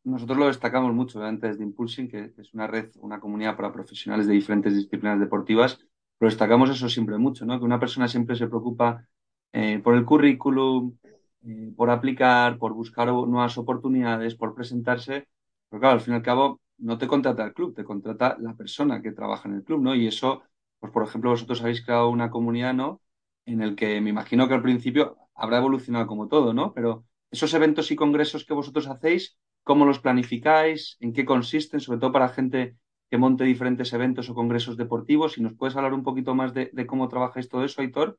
nosotros 0.04 0.38
lo 0.38 0.46
destacamos 0.46 0.94
mucho 0.94 1.22
antes 1.22 1.58
de 1.58 1.64
Impulsing, 1.64 2.08
que 2.08 2.32
es 2.38 2.54
una 2.54 2.66
red, 2.66 2.90
una 3.00 3.20
comunidad 3.20 3.54
para 3.54 3.72
profesionales 3.72 4.26
de 4.26 4.32
diferentes 4.32 4.74
disciplinas 4.74 5.20
deportivas, 5.20 5.78
pero 6.18 6.30
destacamos 6.30 6.70
eso 6.70 6.88
siempre 6.88 7.18
mucho, 7.18 7.44
¿no? 7.44 7.58
Que 7.58 7.64
una 7.66 7.78
persona 7.78 8.08
siempre 8.08 8.36
se 8.36 8.46
preocupa 8.48 9.06
eh, 9.52 9.80
por 9.84 9.94
el 9.94 10.06
currículum, 10.06 10.96
eh, 11.46 11.72
por 11.76 11.90
aplicar, 11.90 12.56
por 12.58 12.72
buscar 12.72 13.08
nuevas 13.08 13.58
oportunidades, 13.58 14.34
por 14.34 14.54
presentarse, 14.54 15.28
pero 15.68 15.80
claro, 15.80 15.94
al 15.94 16.00
fin 16.00 16.14
y 16.14 16.16
al 16.16 16.22
cabo 16.22 16.60
no 16.78 16.98
te 16.98 17.06
contrata 17.06 17.44
el 17.44 17.54
club, 17.54 17.74
te 17.74 17.84
contrata 17.84 18.36
la 18.40 18.54
persona 18.54 19.02
que 19.02 19.12
trabaja 19.12 19.48
en 19.48 19.56
el 19.56 19.64
club, 19.64 19.82
¿no? 19.82 19.94
Y 19.94 20.06
eso, 20.06 20.42
pues 20.78 20.92
por 20.92 21.04
ejemplo, 21.04 21.30
vosotros 21.30 21.62
habéis 21.62 21.84
creado 21.84 22.10
una 22.10 22.30
comunidad, 22.30 22.74
¿no? 22.74 23.00
En 23.44 23.62
el 23.62 23.76
que 23.76 24.00
me 24.00 24.10
imagino 24.10 24.48
que 24.48 24.54
al 24.54 24.62
principio 24.62 25.16
habrá 25.34 25.58
evolucionado 25.58 26.06
como 26.06 26.28
todo, 26.28 26.52
¿no? 26.52 26.72
Pero 26.74 27.04
esos 27.30 27.52
eventos 27.54 27.90
y 27.90 27.96
congresos 27.96 28.44
que 28.44 28.54
vosotros 28.54 28.88
hacéis, 28.88 29.38
¿cómo 29.62 29.84
los 29.84 30.00
planificáis? 30.00 30.96
¿En 31.00 31.12
qué 31.12 31.24
consisten? 31.24 31.80
Sobre 31.80 31.98
todo 31.98 32.12
para 32.12 32.28
gente 32.28 32.76
que 33.10 33.18
monte 33.18 33.44
diferentes 33.44 33.92
eventos 33.92 34.28
o 34.28 34.34
congresos 34.34 34.76
deportivos. 34.76 35.34
Si 35.34 35.42
nos 35.42 35.54
puedes 35.54 35.76
hablar 35.76 35.94
un 35.94 36.02
poquito 36.02 36.34
más 36.34 36.54
de, 36.54 36.70
cómo 36.86 37.08
trabajáis 37.08 37.48
todo 37.48 37.64
eso, 37.64 37.80
Aitor. 37.80 38.18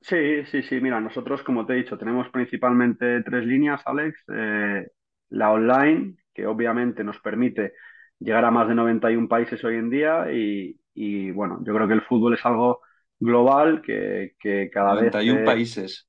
Sí, 0.00 0.44
sí, 0.50 0.62
sí. 0.62 0.80
Mira, 0.80 1.00
nosotros, 1.00 1.42
como 1.42 1.64
te 1.64 1.72
he 1.72 1.76
dicho, 1.76 1.96
tenemos 1.96 2.28
principalmente 2.28 3.22
tres 3.22 3.46
líneas, 3.46 3.82
Alex. 3.86 4.18
Eh, 4.28 4.86
la 5.30 5.52
online, 5.52 6.16
que 6.34 6.46
obviamente 6.46 7.04
nos 7.04 7.18
permite 7.20 7.74
llegar 8.18 8.44
a 8.44 8.50
más 8.50 8.68
de 8.68 8.74
91 8.74 9.28
países 9.28 9.62
hoy 9.64 9.76
en 9.76 9.90
día 9.90 10.26
y, 10.30 11.30
bueno, 11.32 11.60
yo 11.64 11.74
creo 11.74 11.88
que 11.88 11.94
el 11.94 12.02
fútbol 12.02 12.34
es 12.34 12.44
algo 12.44 12.80
global 13.18 13.82
que, 13.82 14.34
cada 14.72 14.94
vez... 14.94 15.12
91 15.12 15.44
países. 15.44 16.08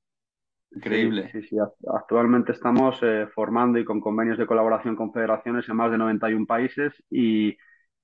Increíble. 0.71 1.29
Sí, 1.31 1.41
sí, 1.43 1.55
Actualmente 1.93 2.51
estamos 2.51 2.99
eh, 3.01 3.27
formando 3.33 3.79
y 3.79 3.85
con 3.85 4.01
convenios 4.01 4.37
de 4.37 4.45
colaboración 4.45 4.95
con 4.95 5.13
federaciones 5.13 5.69
en 5.69 5.75
más 5.77 5.89
de 5.91 5.97
91 5.97 6.45
países 6.45 6.93
y, 7.09 7.55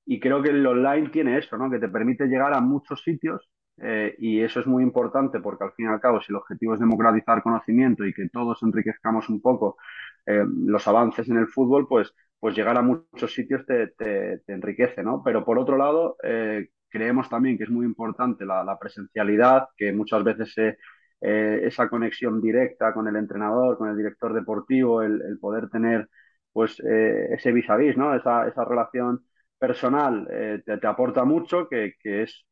y 0.06 0.20
creo 0.20 0.42
que 0.42 0.52
el 0.52 0.66
online 0.66 1.10
tiene 1.10 1.38
eso, 1.38 1.58
¿no? 1.58 1.70
Que 1.70 1.80
te 1.80 1.90
permite 1.90 2.28
llegar 2.28 2.54
a 2.54 2.62
muchos 2.62 3.04
sitios 3.04 3.50
eh, 3.78 4.16
y 4.20 4.42
eso 4.42 4.60
es 4.60 4.68
muy 4.68 4.84
importante 4.84 5.40
porque 5.40 5.64
al 5.64 5.74
fin 5.74 5.86
y 5.86 5.90
al 5.90 6.00
cabo, 6.00 6.22
si 6.22 6.32
el 6.32 6.36
objetivo 6.36 6.74
es 6.76 6.80
democratizar 6.80 7.42
conocimiento 7.42 8.06
y 8.06 8.14
que 8.14 8.30
todos 8.30 8.62
enriquezcamos 8.62 9.28
un 9.30 9.42
poco 9.42 9.78
eh, 10.26 10.44
los 10.48 10.88
avances 10.88 11.28
en 11.30 11.38
el 11.38 11.48
fútbol, 11.48 11.88
pues, 11.88 12.14
pues 12.40 12.56
llegar 12.56 12.78
a 12.78 12.82
muchos 12.82 13.34
sitios 13.34 13.66
te, 13.66 13.88
te, 13.88 14.42
enriquece, 14.48 15.04
¿no? 15.04 15.22
Pero 15.24 15.46
por 15.46 15.60
otro 15.60 15.78
lado, 15.78 16.18
eh, 16.24 16.70
creemos 16.90 17.30
también 17.30 17.58
que 17.58 17.66
es 17.66 17.70
muy 17.70 17.86
importante 17.86 18.46
la, 18.46 18.78
presencialidad, 18.80 19.68
que 19.78 19.94
muchas 19.94 20.24
veces 20.24 20.56
esa 21.22 21.88
conexión 21.88 22.42
directa 22.42 22.94
con 22.94 23.08
el 23.08 23.16
entrenador, 23.16 23.78
con 23.78 23.90
el 23.90 23.98
director 23.98 24.34
deportivo, 24.34 25.04
el, 25.04 25.38
poder 25.40 25.70
tener 25.70 26.10
pues 26.52 26.80
ese 26.80 27.52
vis 27.52 27.70
a 27.70 27.78
vis, 27.78 27.96
¿no? 27.98 28.16
Esa, 28.16 28.48
esa 28.48 28.66
relación 28.66 29.24
personal 29.60 30.28
te, 30.66 30.78
te, 30.78 30.88
aporta 30.88 31.24
mucho, 31.24 31.68
que, 31.70 31.94
que 32.02 32.24
es 32.24 32.46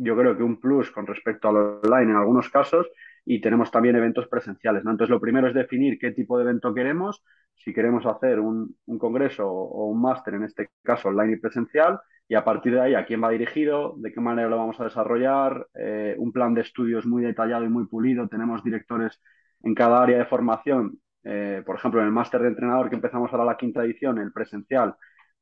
yo 0.00 0.16
creo 0.16 0.36
que 0.36 0.42
un 0.42 0.58
plus 0.60 0.90
con 0.90 1.06
respecto 1.06 1.48
al 1.48 1.56
online 1.84 2.12
en 2.12 2.16
algunos 2.16 2.48
casos 2.50 2.88
y 3.24 3.40
tenemos 3.40 3.70
también 3.70 3.96
eventos 3.96 4.28
presenciales. 4.28 4.84
¿no? 4.84 4.90
Entonces, 4.90 5.10
lo 5.10 5.20
primero 5.20 5.48
es 5.48 5.54
definir 5.54 5.98
qué 5.98 6.12
tipo 6.12 6.36
de 6.36 6.44
evento 6.44 6.74
queremos, 6.74 7.22
si 7.54 7.72
queremos 7.72 8.06
hacer 8.06 8.40
un, 8.40 8.76
congreso 8.98 9.46
o 9.48 9.86
un 9.86 10.00
máster, 10.00 10.34
en 10.34 10.44
este 10.44 10.70
caso 10.82 11.08
online 11.08 11.34
y 11.34 11.40
presencial, 11.40 12.00
y 12.28 12.34
a 12.34 12.44
partir 12.44 12.74
de 12.74 12.80
ahí 12.80 12.94
a 12.94 13.04
quién 13.04 13.22
va 13.22 13.30
dirigido, 13.30 13.94
de 13.98 14.12
qué 14.12 14.20
manera 14.20 14.48
lo 14.48 14.56
vamos 14.56 14.80
a 14.80 14.84
desarrollar, 14.84 15.66
eh, 15.74 16.14
un 16.18 16.32
plan 16.32 16.54
de 16.54 16.60
estudios 16.62 17.04
muy 17.04 17.22
detallado 17.22 17.64
y 17.64 17.68
muy 17.68 17.86
pulido. 17.86 18.28
Tenemos 18.28 18.62
directores 18.62 19.20
en 19.62 19.74
cada 19.74 20.02
área 20.02 20.18
de 20.18 20.26
formación. 20.26 21.00
Eh, 21.24 21.62
por 21.66 21.76
ejemplo, 21.76 22.00
en 22.00 22.06
el 22.06 22.12
máster 22.12 22.40
de 22.40 22.48
entrenador 22.48 22.88
que 22.88 22.96
empezamos 22.96 23.32
ahora 23.32 23.44
la 23.44 23.56
quinta 23.56 23.84
edición, 23.84 24.18
el 24.18 24.32
presencial, 24.32 24.94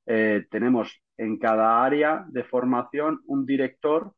eh, 0.07 0.47
tenemos 0.51 1.03
en 1.19 1.39
cada 1.39 1.85
área 1.85 2.25
de 2.29 2.43
formación 2.45 3.21
un 3.27 3.45
director 3.45 4.15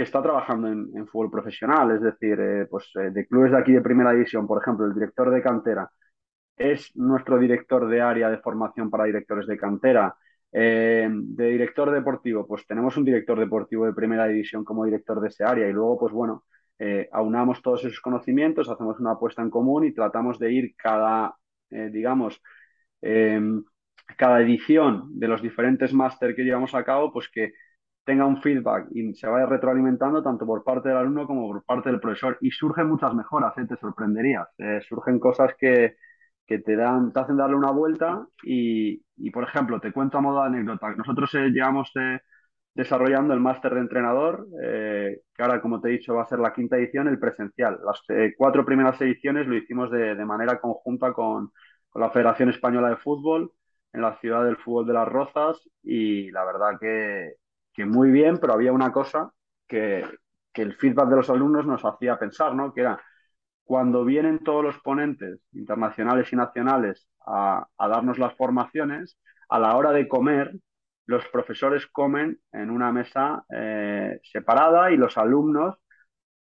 que 0.00 0.04
está 0.04 0.22
trabajando 0.22 0.66
en, 0.66 1.06
fútbol 1.08 1.30
profesional, 1.30 1.90
es 1.90 2.00
decir, 2.00 2.40
eh, 2.40 2.66
pues 2.70 2.90
eh, 2.94 3.10
de 3.10 3.26
clubes 3.26 3.50
de 3.52 3.58
aquí 3.58 3.72
de 3.72 3.82
primera 3.82 4.12
división, 4.12 4.46
por 4.46 4.62
ejemplo, 4.62 4.86
el 4.86 4.94
director 4.94 5.30
de 5.30 5.42
cantera 5.42 5.90
es 6.56 6.96
nuestro 6.96 7.38
director 7.38 7.86
de 7.86 8.00
área 8.00 8.30
de 8.30 8.38
formación 8.38 8.88
para 8.88 9.04
directores 9.04 9.46
de 9.46 9.58
cantera. 9.58 10.16
Eh, 10.52 11.06
de 11.12 11.50
director 11.50 11.90
deportivo, 11.90 12.46
pues 12.46 12.66
tenemos 12.66 12.96
un 12.96 13.04
director 13.04 13.38
deportivo 13.38 13.84
de 13.84 13.92
primera 13.92 14.26
división 14.26 14.64
como 14.64 14.86
director 14.86 15.20
de 15.20 15.28
ese 15.28 15.44
área 15.44 15.68
y 15.68 15.72
luego, 15.74 15.98
pues 15.98 16.14
bueno, 16.14 16.44
aunamos 17.12 17.60
todos 17.60 17.84
esos 17.84 18.00
conocimientos, 18.00 18.70
hacemos 18.70 18.98
una 19.00 19.12
apuesta 19.12 19.42
en 19.42 19.50
común 19.50 19.84
y 19.84 19.92
tratamos 19.92 20.38
de 20.38 20.50
ir 20.50 20.74
cada, 20.76 21.36
digamos, 21.68 22.40
cada 24.16 24.40
edición 24.40 25.10
de 25.10 25.28
los 25.28 25.42
diferentes 25.42 25.92
máster 25.92 26.34
que 26.34 26.42
llevamos 26.42 26.74
a 26.74 26.84
cabo, 26.84 27.12
pues 27.12 27.28
que 27.28 27.52
tenga 28.10 28.26
un 28.26 28.42
feedback 28.42 28.88
y 28.90 29.14
se 29.14 29.28
vaya 29.28 29.46
retroalimentando 29.46 30.20
tanto 30.20 30.44
por 30.44 30.64
parte 30.64 30.88
del 30.88 30.98
alumno 30.98 31.28
como 31.28 31.46
por 31.46 31.64
parte 31.64 31.90
del 31.90 32.00
profesor. 32.00 32.36
Y 32.40 32.50
surgen 32.50 32.88
muchas 32.88 33.14
mejoras, 33.14 33.56
¿eh? 33.58 33.66
te 33.68 33.76
sorprenderías. 33.76 34.48
Eh, 34.58 34.80
surgen 34.88 35.20
cosas 35.20 35.54
que, 35.56 35.94
te, 36.44 36.76
dan, 36.76 37.12
te 37.12 37.20
hacen 37.20 37.36
darle 37.36 37.54
una 37.54 37.70
vuelta 37.70 38.26
y, 38.42 39.00
por 39.32 39.44
ejemplo, 39.44 39.80
te 39.80 39.92
cuento 39.92 40.18
a 40.18 40.22
modo 40.22 40.40
de 40.40 40.48
anécdota. 40.48 40.92
Nosotros 40.96 41.32
eh, 41.34 41.50
llevamos 41.50 41.92
desarrollando 42.74 43.32
el 43.32 43.38
máster 43.38 43.74
de 43.74 43.80
entrenador, 43.80 44.48
que 44.60 45.42
ahora, 45.42 45.60
como 45.60 45.80
te 45.80 45.88
he 45.88 45.92
dicho, 45.92 46.14
va 46.16 46.22
a 46.22 46.26
ser 46.26 46.40
la 46.40 46.52
quinta 46.52 46.78
edición, 46.78 47.06
el 47.06 47.20
presencial. 47.20 47.78
Las 47.84 48.02
cuatro 48.36 48.64
primeras 48.64 49.00
ediciones 49.00 49.46
lo 49.46 49.54
hicimos 49.56 49.88
de, 49.92 50.16
manera 50.24 50.60
conjunta 50.60 51.12
con, 51.12 51.52
con 51.90 52.02
la 52.02 52.10
Federación 52.10 52.48
Española 52.50 52.88
de 52.90 52.96
Fútbol 52.96 53.52
en 53.92 54.02
la 54.02 54.18
ciudad 54.18 54.44
del 54.44 54.56
fútbol 54.56 54.86
de 54.86 54.94
las 54.94 55.08
Rozas 55.08 55.60
y 55.82 56.30
la 56.32 56.44
verdad 56.44 56.78
que, 56.80 57.34
que 57.80 57.86
muy 57.86 58.10
bien, 58.10 58.36
pero 58.36 58.52
había 58.52 58.72
una 58.74 58.92
cosa 58.92 59.32
que, 59.66 60.04
el 60.54 60.74
feedback 60.74 61.08
de 61.08 61.16
los 61.16 61.30
alumnos 61.30 61.64
nos 61.64 61.82
hacía 61.82 62.18
pensar, 62.18 62.54
¿no? 62.54 62.74
Que 62.74 62.82
era 62.82 63.02
cuando 63.64 64.04
vienen 64.04 64.40
todos 64.40 64.62
los 64.62 64.78
ponentes 64.80 65.40
internacionales 65.52 66.30
y 66.30 66.36
nacionales 66.36 67.08
a, 67.26 67.66
darnos 67.78 68.18
las 68.18 68.34
formaciones, 68.36 69.18
a 69.48 69.58
la 69.58 69.74
hora 69.76 69.92
de 69.92 70.06
comer, 70.08 70.52
los 71.06 71.26
profesores 71.28 71.86
comen 71.86 72.38
en 72.52 72.70
una 72.70 72.92
mesa 72.92 73.44
eh, 73.48 74.20
separada 74.22 74.90
y 74.90 74.98
los 74.98 75.16
alumnos 75.16 75.76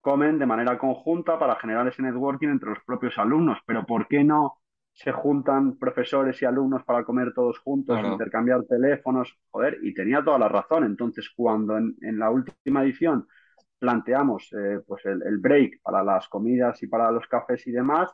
comen 0.00 0.38
de 0.38 0.46
manera 0.46 0.78
conjunta 0.78 1.38
para 1.38 1.56
generar 1.56 1.86
ese 1.88 2.00
networking 2.00 2.48
entre 2.48 2.70
los 2.70 2.82
propios 2.86 3.18
alumnos. 3.18 3.58
Pero 3.66 3.84
¿por 3.84 4.08
qué 4.08 4.24
no 4.24 4.56
se 4.96 5.12
juntan 5.12 5.76
profesores 5.76 6.40
y 6.40 6.46
alumnos 6.46 6.82
para 6.82 7.04
comer 7.04 7.34
todos 7.34 7.58
juntos, 7.58 8.00
intercambiar 8.02 8.64
teléfonos, 8.64 9.38
joder, 9.50 9.78
y 9.82 9.92
tenía 9.92 10.24
toda 10.24 10.38
la 10.38 10.48
razón. 10.48 10.84
Entonces, 10.84 11.28
cuando 11.36 11.76
en, 11.76 12.18
la 12.18 12.30
última 12.30 12.82
edición 12.82 13.28
planteamos 13.78 14.50
eh, 14.54 14.80
pues 14.86 15.04
el, 15.04 15.36
break 15.36 15.82
para 15.82 16.02
las 16.02 16.26
comidas 16.28 16.82
y 16.82 16.86
para 16.86 17.10
los 17.10 17.26
cafés 17.26 17.66
y 17.66 17.72
demás, 17.72 18.10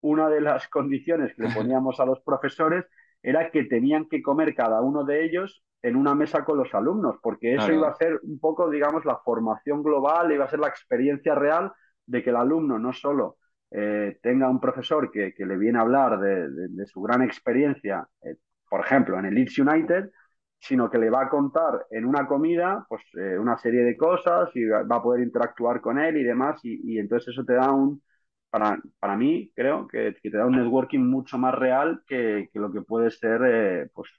una 0.00 0.28
de 0.28 0.40
las 0.40 0.66
condiciones 0.68 1.36
que 1.36 1.44
le 1.44 1.54
poníamos 1.54 2.00
a 2.00 2.04
los 2.04 2.20
profesores 2.22 2.84
era 3.22 3.52
que 3.52 3.64
tenían 3.64 4.08
que 4.08 4.20
comer 4.20 4.56
cada 4.56 4.80
uno 4.80 5.04
de 5.04 5.24
ellos 5.24 5.62
en 5.82 5.94
una 5.94 6.16
mesa 6.16 6.44
con 6.44 6.58
los 6.58 6.74
alumnos, 6.74 7.14
porque 7.22 7.54
eso 7.54 7.72
iba 7.72 7.90
a 7.90 7.94
ser 7.94 8.18
un 8.24 8.40
poco, 8.40 8.68
digamos, 8.68 9.04
la 9.04 9.18
formación 9.18 9.84
global, 9.84 10.32
iba 10.32 10.46
a 10.46 10.50
ser 10.50 10.58
la 10.58 10.66
experiencia 10.66 11.36
real 11.36 11.72
de 12.06 12.24
que 12.24 12.30
el 12.30 12.36
alumno 12.36 12.76
no 12.76 12.92
solo 12.92 13.36
eh, 13.70 14.18
tenga 14.22 14.48
un 14.48 14.60
profesor 14.60 15.10
que, 15.10 15.34
le 15.36 15.58
viene 15.58 15.78
a 15.78 15.82
hablar 15.82 16.18
de, 16.20 16.86
su 16.86 17.02
gran 17.02 17.22
experiencia, 17.22 18.06
eh, 18.22 18.36
por 18.68 18.80
ejemplo, 18.80 19.18
en 19.18 19.26
el 19.26 19.34
Leeds 19.34 19.58
United, 19.58 20.10
sino 20.58 20.90
que 20.90 20.98
le 20.98 21.10
va 21.10 21.22
a 21.22 21.28
contar 21.28 21.86
en 21.90 22.04
una 22.04 22.26
comida 22.26 22.84
pues 22.88 23.02
eh, 23.14 23.38
una 23.38 23.56
serie 23.58 23.82
de 23.84 23.96
cosas 23.96 24.50
y 24.54 24.64
va 24.64 24.82
a 24.96 25.02
poder 25.02 25.22
interactuar 25.22 25.80
con 25.80 25.98
él 25.98 26.16
y 26.16 26.24
demás 26.24 26.58
y, 26.64 26.98
entonces 26.98 27.28
eso 27.28 27.44
te 27.44 27.54
da 27.54 27.70
un 27.70 28.02
para, 28.50 28.76
para 28.98 29.16
mí 29.16 29.52
creo 29.54 29.86
que, 29.86 30.16
te 30.20 30.36
da 30.36 30.46
un 30.46 30.56
networking 30.56 30.98
mucho 30.98 31.38
más 31.38 31.54
real 31.54 32.02
que, 32.08 32.50
lo 32.54 32.72
que 32.72 32.82
puede 32.82 33.10
ser 33.10 33.88
pues 33.94 34.10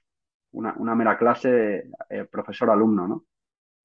una, 0.52 0.94
mera 0.94 1.18
clase 1.18 1.90
profesor 2.30 2.70
alumno 2.70 3.06
¿no? 3.06 3.24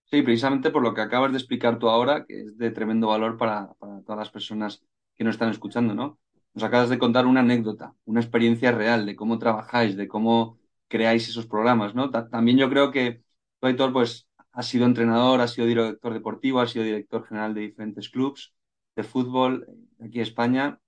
Sí, 0.06 0.22
precisamente 0.22 0.70
por 0.70 0.82
lo 0.82 0.94
que 0.94 1.02
acabas 1.02 1.32
de 1.32 1.40
explicar 1.40 1.78
tú 1.78 1.90
ahora, 1.90 2.26
que 2.26 2.40
es 2.40 2.58
de 2.58 2.72
tremendo 2.72 3.08
valor 3.08 3.38
para, 3.38 3.74
para 3.80 4.02
todas 4.04 4.20
las 4.20 4.30
personas 4.30 4.86
que 5.16 5.24
nos 5.24 5.36
están 5.36 5.50
escuchando, 5.50 5.94
¿no? 5.94 6.20
Nos 6.54 6.64
acabas 6.64 6.90
de 6.90 7.00
contar 7.00 7.26
una 7.26 7.42
anécdota, 7.42 7.94
una 8.06 8.22
experiencia 8.22 8.72
real 8.72 9.06
de 9.06 9.16
cómo 9.16 9.40
trabajáis, 9.40 9.98
de 9.98 10.08
cómo 10.08 10.60
creáis 10.88 11.28
esos 11.28 11.48
programas, 11.48 11.96
¿no? 11.96 12.10
también 12.12 12.58
yo 12.58 12.70
creo 12.70 12.92
que 12.92 13.24
tú, 13.60 13.68
Aitor, 13.68 13.92
pues 13.92 14.28
has 14.52 14.68
sido 14.68 14.86
entrenador, 14.86 15.42
has 15.42 15.52
sido 15.54 15.68
director 15.68 16.14
deportivo, 16.14 16.62
has 16.62 16.72
sido 16.72 16.86
director 16.86 17.26
general 17.28 17.54
de 17.54 17.62
diferentes 17.62 18.10
clubes 18.10 18.54
de 18.96 19.04
fútbol 19.04 19.68
aquí 20.00 20.20
en 20.20 20.24
España. 20.24 20.80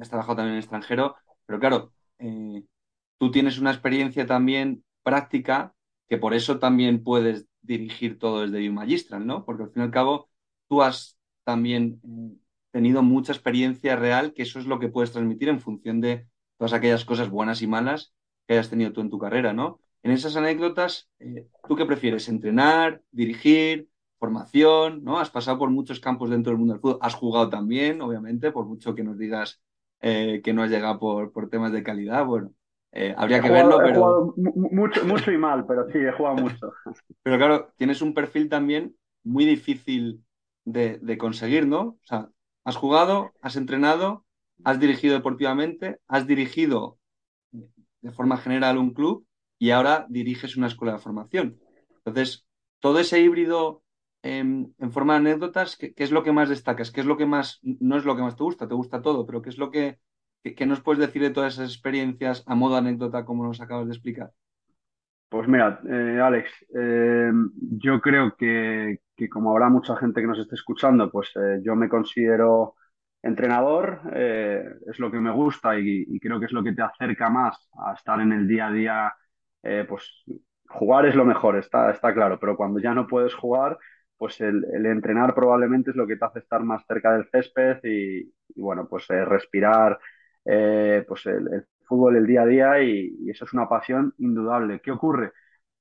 has 0.00 0.08
trabajado 0.08 0.36
también 0.36 0.52
en 0.52 0.58
el 0.58 0.62
extranjero, 0.62 1.16
pero 1.46 1.58
claro, 1.58 1.92
eh, 2.18 2.62
tú 3.18 3.30
tienes 3.30 3.58
una 3.58 3.70
experiencia 3.72 4.26
también 4.26 4.84
práctica 5.02 5.74
que 6.08 6.18
por 6.18 6.34
eso 6.34 6.58
también 6.58 7.02
puedes 7.02 7.46
dirigir 7.62 8.18
todo 8.18 8.42
desde 8.42 8.68
un 8.68 8.74
Magistral, 8.76 9.26
¿no? 9.26 9.44
Porque 9.44 9.64
al 9.64 9.70
fin 9.70 9.82
y 9.82 9.86
al 9.86 9.90
cabo 9.90 10.28
tú 10.68 10.82
has 10.82 11.18
también 11.44 12.00
eh, 12.04 12.36
tenido 12.74 13.04
mucha 13.04 13.32
experiencia 13.32 13.94
real, 13.94 14.34
que 14.34 14.42
eso 14.42 14.58
es 14.58 14.66
lo 14.66 14.80
que 14.80 14.88
puedes 14.88 15.12
transmitir 15.12 15.48
en 15.48 15.60
función 15.60 16.00
de 16.00 16.26
todas 16.58 16.72
aquellas 16.72 17.04
cosas 17.04 17.30
buenas 17.30 17.62
y 17.62 17.68
malas 17.68 18.12
que 18.48 18.54
hayas 18.54 18.68
tenido 18.68 18.92
tú 18.92 19.00
en 19.00 19.10
tu 19.10 19.18
carrera, 19.18 19.52
¿no? 19.52 19.78
En 20.02 20.10
esas 20.10 20.34
anécdotas, 20.36 21.08
eh, 21.20 21.46
¿tú 21.68 21.76
qué 21.76 21.86
prefieres? 21.86 22.28
¿Entrenar, 22.28 23.00
dirigir, 23.12 23.88
formación? 24.18 25.04
¿no? 25.04 25.20
Has 25.20 25.30
pasado 25.30 25.56
por 25.56 25.70
muchos 25.70 26.00
campos 26.00 26.30
dentro 26.30 26.50
del 26.50 26.58
mundo 26.58 26.74
del 26.74 26.80
fútbol, 26.80 26.98
has 27.00 27.14
jugado 27.14 27.48
también, 27.48 28.02
obviamente, 28.02 28.50
por 28.50 28.66
mucho 28.66 28.92
que 28.96 29.04
nos 29.04 29.18
digas 29.18 29.62
eh, 30.00 30.40
que 30.42 30.52
no 30.52 30.64
has 30.64 30.70
llegado 30.70 30.98
por, 30.98 31.30
por 31.30 31.48
temas 31.48 31.70
de 31.70 31.84
calidad, 31.84 32.26
bueno, 32.26 32.52
eh, 32.90 33.14
habría 33.16 33.40
que 33.40 33.50
verlo, 33.50 33.78
pero... 33.78 33.88
He 33.88 33.94
jugado 33.94 34.34
mucho, 34.36 35.04
mucho 35.04 35.30
y 35.30 35.38
mal, 35.38 35.64
pero 35.64 35.88
sí, 35.92 35.98
he 35.98 36.12
jugado 36.12 36.36
mucho. 36.38 36.72
Pero 37.22 37.38
claro, 37.38 37.72
tienes 37.76 38.02
un 38.02 38.14
perfil 38.14 38.48
también 38.48 38.96
muy 39.22 39.44
difícil 39.44 40.24
de, 40.64 40.98
de 40.98 41.16
conseguir, 41.16 41.66
¿no? 41.66 41.80
O 41.80 42.00
sea, 42.02 42.28
has 42.64 42.76
jugado, 42.76 43.32
has 43.40 43.56
entrenado, 43.56 44.24
has 44.64 44.80
dirigido 44.80 45.14
deportivamente, 45.14 45.98
has 46.08 46.26
dirigido 46.26 46.98
de 47.52 48.12
forma 48.12 48.36
general 48.36 48.78
un 48.78 48.92
club 48.92 49.26
y 49.58 49.70
ahora 49.70 50.06
diriges 50.08 50.56
una 50.56 50.66
escuela 50.66 50.94
de 50.94 50.98
formación. 50.98 51.60
Entonces, 52.04 52.46
todo 52.80 52.98
ese 52.98 53.20
híbrido 53.20 53.82
en, 54.22 54.74
forma 54.90 55.14
de 55.14 55.20
anécdotas, 55.20 55.76
¿qué, 55.76 55.94
es 55.96 56.10
lo 56.10 56.22
que 56.22 56.32
más 56.32 56.48
destacas? 56.48 56.90
¿Qué 56.90 57.00
es 57.00 57.06
lo 57.06 57.16
que 57.16 57.26
más, 57.26 57.60
no 57.62 57.96
es 57.96 58.04
lo 58.04 58.16
que 58.16 58.22
más 58.22 58.36
te 58.36 58.42
gusta, 58.42 58.66
te 58.68 58.74
gusta 58.74 59.02
todo, 59.02 59.26
pero 59.26 59.42
qué 59.42 59.50
es 59.50 59.58
lo 59.58 59.70
que, 59.70 59.98
qué, 60.42 60.66
nos 60.66 60.80
puedes 60.80 61.00
decir 61.00 61.22
de 61.22 61.30
todas 61.30 61.54
esas 61.54 61.70
experiencias 61.70 62.42
a 62.46 62.54
modo 62.54 62.76
anécdota 62.76 63.24
como 63.24 63.44
nos 63.44 63.60
acabas 63.60 63.86
de 63.86 63.92
explicar? 63.92 64.32
Pues 65.28 65.48
mira, 65.48 65.80
eh, 65.88 66.20
Alex, 66.22 66.50
eh, 66.76 67.30
yo 67.80 68.00
creo 68.00 68.36
que, 68.36 69.00
como 69.30 69.50
habrá 69.50 69.68
mucha 69.68 69.96
gente 69.96 70.20
que 70.20 70.26
nos 70.28 70.38
esté 70.38 70.54
escuchando, 70.54 71.10
pues 71.10 71.32
eh, 71.36 71.60
yo 71.62 71.74
me 71.74 71.88
considero 71.88 72.76
entrenador, 73.22 74.02
es 74.14 74.98
lo 75.00 75.10
que 75.10 75.18
me 75.18 75.30
gusta 75.32 75.78
y, 75.78 76.20
creo 76.20 76.38
que 76.38 76.46
es 76.46 76.52
lo 76.52 76.62
que 76.62 76.72
te 76.74 76.82
acerca 76.82 77.30
más 77.30 77.56
a 77.86 77.94
estar 77.94 78.20
en 78.20 78.32
el 78.32 78.46
día 78.46 78.66
a 78.68 78.72
día, 78.72 79.14
pues 79.88 80.24
jugar 80.68 81.06
es 81.06 81.14
lo 81.14 81.24
mejor, 81.24 81.56
está, 81.56 81.90
está 81.90 82.12
claro, 82.14 82.38
pero 82.38 82.54
cuando 82.56 82.80
ya 82.80 82.92
no 82.94 83.06
puedes 83.06 83.34
jugar, 83.34 83.78
pues 84.18 84.40
el, 84.40 84.64
entrenar 84.86 85.34
probablemente 85.34 85.90
es 85.90 85.96
lo 85.96 86.06
que 86.06 86.16
te 86.16 86.24
hace 86.24 86.40
estar 86.40 86.62
más 86.62 86.84
cerca 86.86 87.12
del 87.14 87.28
césped 87.30 87.78
y, 87.84 88.32
bueno, 88.56 88.86
pues 88.88 89.08
eh, 89.10 89.24
respirar 89.24 89.98
eh, 90.44 91.04
pues 91.08 91.26
el, 91.26 91.66
fútbol 91.84 92.16
el 92.16 92.26
día 92.26 92.42
a 92.42 92.46
día 92.46 92.82
y, 92.82 93.30
eso 93.30 93.44
es 93.44 93.52
una 93.52 93.68
pasión 93.68 94.14
indudable. 94.18 94.80
¿Qué 94.80 94.90
ocurre? 94.90 95.32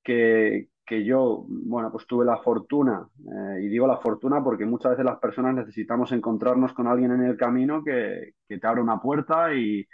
Que, 0.04 0.68
yo, 1.06 1.46
bueno, 1.48 1.92
pues 1.92 2.06
tuve 2.06 2.26
la 2.26 2.38
fortuna, 2.38 3.08
eh, 3.20 3.64
y 3.64 3.68
digo 3.68 3.88
la 3.88 3.98
fortuna 3.98 4.44
porque 4.44 4.66
muchas 4.66 4.92
veces 4.92 5.06
las 5.06 5.18
personas 5.20 5.56
necesitamos 5.56 6.12
encontrarnos 6.12 6.74
con 6.74 6.88
alguien 6.88 7.12
en 7.12 7.24
el 7.24 7.36
camino 7.38 7.84
que, 7.84 8.34
te 8.48 8.68
abre 8.68 8.82
una 8.82 9.02
puerta 9.02 9.54
y, 9.56 9.88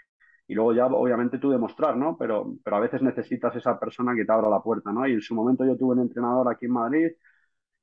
y 0.47 0.53
luego 0.53 0.73
ya 0.73 0.87
obviamente 0.87 1.37
tú 1.39 1.51
demostrar, 1.51 1.95
¿no? 1.95 2.17
Pero, 2.17 2.53
pero 2.63 2.75
a 2.77 2.79
veces 2.81 3.01
necesitas 3.01 3.55
esa 3.55 3.79
persona 3.79 4.13
que 4.15 4.25
te 4.25 4.31
abra 4.31 4.49
la 4.49 4.61
puerta, 4.61 4.91
¿no? 4.91 5.07
Y 5.07 5.13
en 5.13 5.21
su 5.21 5.35
momento 5.35 5.65
yo 5.65 5.77
tuve 5.77 5.93
un 5.93 6.01
entrenador 6.01 6.49
aquí 6.51 6.65
en 6.65 6.71
Madrid 6.73 7.11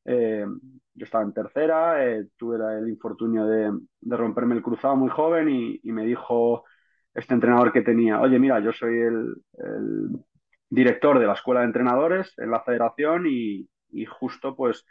eh, 0.06 0.46
yo 0.94 1.04
estaba 1.04 1.24
en 1.24 1.32
tercera, 1.32 2.04
eh, 2.06 2.28
tuve 2.36 2.56
el 2.78 2.88
infortunio 2.88 3.44
de, 3.44 3.72
romperme 4.02 4.54
el 4.54 4.62
cruzado 4.62 4.96
muy 4.96 5.10
joven 5.10 5.48
y, 5.48 5.80
me 5.92 6.04
dijo 6.06 6.64
este 7.16 7.34
entrenador 7.34 7.72
que 7.72 7.82
tenía, 7.82 8.20
oye, 8.20 8.38
mira, 8.38 8.60
yo 8.60 8.72
soy 8.72 8.98
el, 9.00 9.34
director 10.68 11.18
de 11.18 11.26
la 11.26 11.34
escuela 11.34 11.60
de 11.60 11.66
entrenadores 11.66 12.34
en 12.38 12.50
la 12.50 12.60
federación 12.60 13.24
y, 13.26 13.68
justo 14.06 14.54
pues 14.54 14.84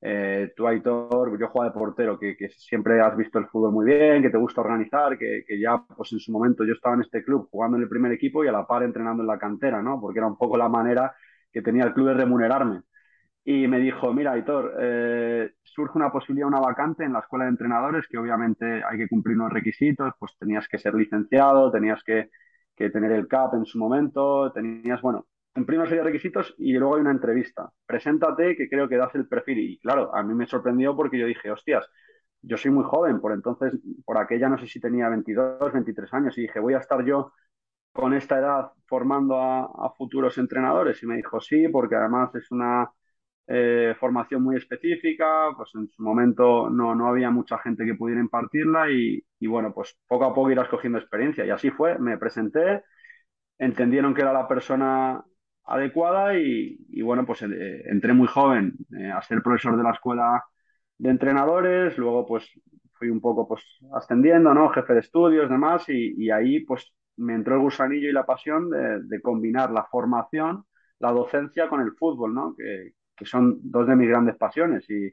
eh, 0.00 0.52
tú, 0.56 0.66
Aitor, 0.66 1.38
yo 1.38 1.48
juego 1.48 1.64
de 1.64 1.78
portero, 1.78 2.18
que, 2.18 2.36
siempre 2.56 3.00
has 3.00 3.16
visto 3.16 3.38
el 3.38 3.46
fútbol 3.46 3.72
muy 3.72 3.86
bien, 3.86 4.22
que 4.22 4.30
te 4.30 4.38
gusta 4.38 4.60
organizar, 4.60 5.18
que, 5.18 5.44
que, 5.46 5.58
ya 5.58 5.82
pues 5.96 6.12
en 6.12 6.20
su 6.20 6.30
momento 6.30 6.64
yo 6.64 6.74
estaba 6.74 6.94
en 6.94 7.02
este 7.02 7.24
club 7.24 7.48
jugando 7.50 7.76
en 7.76 7.84
el 7.84 7.88
primer 7.88 8.12
equipo 8.12 8.44
y 8.44 8.48
a 8.48 8.52
la 8.52 8.66
par 8.66 8.82
entrenando 8.82 9.22
en 9.22 9.28
la 9.28 9.38
cantera, 9.38 9.82
¿no? 9.82 10.00
Porque 10.00 10.18
era 10.18 10.28
un 10.28 10.36
poco 10.36 10.56
la 10.56 10.68
manera 10.68 11.14
que 11.52 11.62
tenía 11.62 11.84
el 11.84 11.94
club 11.94 12.08
de 12.08 12.14
remunerarme 12.14 12.82
y 13.44 13.66
me 13.66 13.80
dijo, 13.80 14.12
mira, 14.12 14.32
Aitor, 14.32 14.74
eh, 14.80 15.54
surge 15.64 15.98
una 15.98 16.12
posibilidad, 16.12 16.46
una 16.46 16.60
vacante 16.60 17.04
en 17.04 17.12
la 17.12 17.20
escuela 17.20 17.44
de 17.44 17.50
entrenadores, 17.50 18.06
que 18.08 18.18
obviamente 18.18 18.82
hay 18.84 18.98
que 18.98 19.08
cumplir 19.08 19.36
unos 19.36 19.52
requisitos, 19.52 20.12
pues 20.18 20.32
tenías 20.38 20.68
que 20.68 20.78
ser 20.78 20.94
licenciado, 20.94 21.70
tenías 21.70 22.02
que, 22.04 22.30
tener 22.76 23.12
el 23.12 23.28
CAP 23.28 23.54
en 23.54 23.64
su 23.64 23.78
momento, 23.78 24.50
tenías, 24.52 25.00
bueno, 25.02 25.26
cumplir 25.54 25.78
una 25.78 25.88
serie 25.88 26.02
de 26.02 26.08
requisitos 26.10 26.52
y 26.58 26.72
luego 26.72 26.96
hay 26.96 27.02
una 27.02 27.12
entrevista. 27.12 27.70
Preséntate, 27.86 28.56
que 28.56 28.68
creo 28.68 28.88
que 28.88 28.96
das 28.96 29.14
el 29.14 29.28
perfil. 29.28 29.58
Y 29.60 29.78
claro, 29.78 30.12
a 30.14 30.22
mí 30.24 30.34
me 30.34 30.46
sorprendió 30.46 30.96
porque 30.96 31.18
yo 31.18 31.26
dije, 31.26 31.52
hostias, 31.52 31.88
yo 32.42 32.56
soy 32.56 32.72
muy 32.72 32.84
joven, 32.84 33.20
por 33.20 33.32
entonces, 33.32 33.74
por 34.04 34.18
aquella 34.18 34.48
no 34.48 34.58
sé 34.58 34.66
si 34.66 34.80
tenía 34.80 35.08
22, 35.08 35.72
23 35.72 36.12
años, 36.14 36.36
y 36.38 36.42
dije, 36.42 36.58
voy 36.58 36.74
a 36.74 36.78
estar 36.78 37.04
yo 37.04 37.32
con 37.92 38.14
esta 38.14 38.38
edad 38.38 38.72
formando 38.86 39.36
a 39.38 39.92
futuros 39.96 40.38
entrenadores. 40.38 41.02
Y 41.02 41.06
me 41.06 41.16
dijo, 41.16 41.40
sí, 41.40 41.68
porque 41.68 41.96
además 41.96 42.34
es 42.34 42.50
una 42.50 42.90
eh, 43.54 43.94
formación 44.00 44.42
muy 44.42 44.56
específica, 44.56 45.50
pues 45.54 45.70
en 45.74 45.86
su 45.90 46.02
momento 46.02 46.70
no, 46.70 46.94
no 46.94 47.06
había 47.08 47.30
mucha 47.30 47.58
gente 47.58 47.84
que 47.84 47.94
pudiera 47.94 48.20
impartirla 48.22 48.90
y, 48.90 49.22
bueno, 49.46 49.74
pues 49.74 49.98
poco 50.06 50.24
a 50.24 50.34
poco 50.34 50.50
irás 50.50 50.68
cogiendo 50.68 50.98
experiencia 50.98 51.44
y 51.44 51.50
así 51.50 51.70
fue, 51.70 51.98
me 51.98 52.16
presenté, 52.16 52.82
entendieron 53.58 54.14
que 54.14 54.22
era 54.22 54.32
la 54.32 54.48
persona 54.48 55.22
adecuada 55.64 56.38
y, 56.38 57.02
bueno, 57.02 57.26
pues 57.26 57.42
eh, 57.42 57.82
entré 57.90 58.14
muy 58.14 58.26
joven 58.28 58.74
eh, 58.98 59.10
a 59.10 59.20
ser 59.22 59.42
profesor 59.42 59.76
de 59.76 59.82
la 59.82 59.92
escuela 59.92 60.42
de 60.98 61.10
entrenadores, 61.10 61.98
luego 61.98 62.26
pues 62.26 62.50
fui 62.94 63.10
un 63.10 63.20
poco 63.20 63.46
pues 63.48 63.62
ascendiendo, 63.94 64.54
¿no? 64.54 64.70
Jefe 64.70 64.94
de 64.94 65.00
estudios, 65.00 65.50
demás, 65.50 65.84
y, 65.88 66.30
ahí 66.30 66.60
pues 66.64 66.94
me 67.16 67.34
entró 67.34 67.56
el 67.56 67.60
gusanillo 67.62 68.08
y 68.08 68.12
la 68.12 68.24
pasión 68.26 68.70
de, 68.70 69.02
de, 69.02 69.20
combinar 69.22 69.70
la 69.72 69.84
formación, 69.84 70.64
la 71.00 71.12
docencia 71.12 71.68
con 71.68 71.80
el 71.82 71.92
fútbol, 71.92 72.34
¿no? 72.34 72.54
Que, 72.56 72.92
que 73.16 73.24
son 73.26 73.58
dos 73.62 73.86
de 73.86 73.96
mis 73.96 74.08
grandes 74.08 74.36
pasiones. 74.36 74.88
Y, 74.90 75.12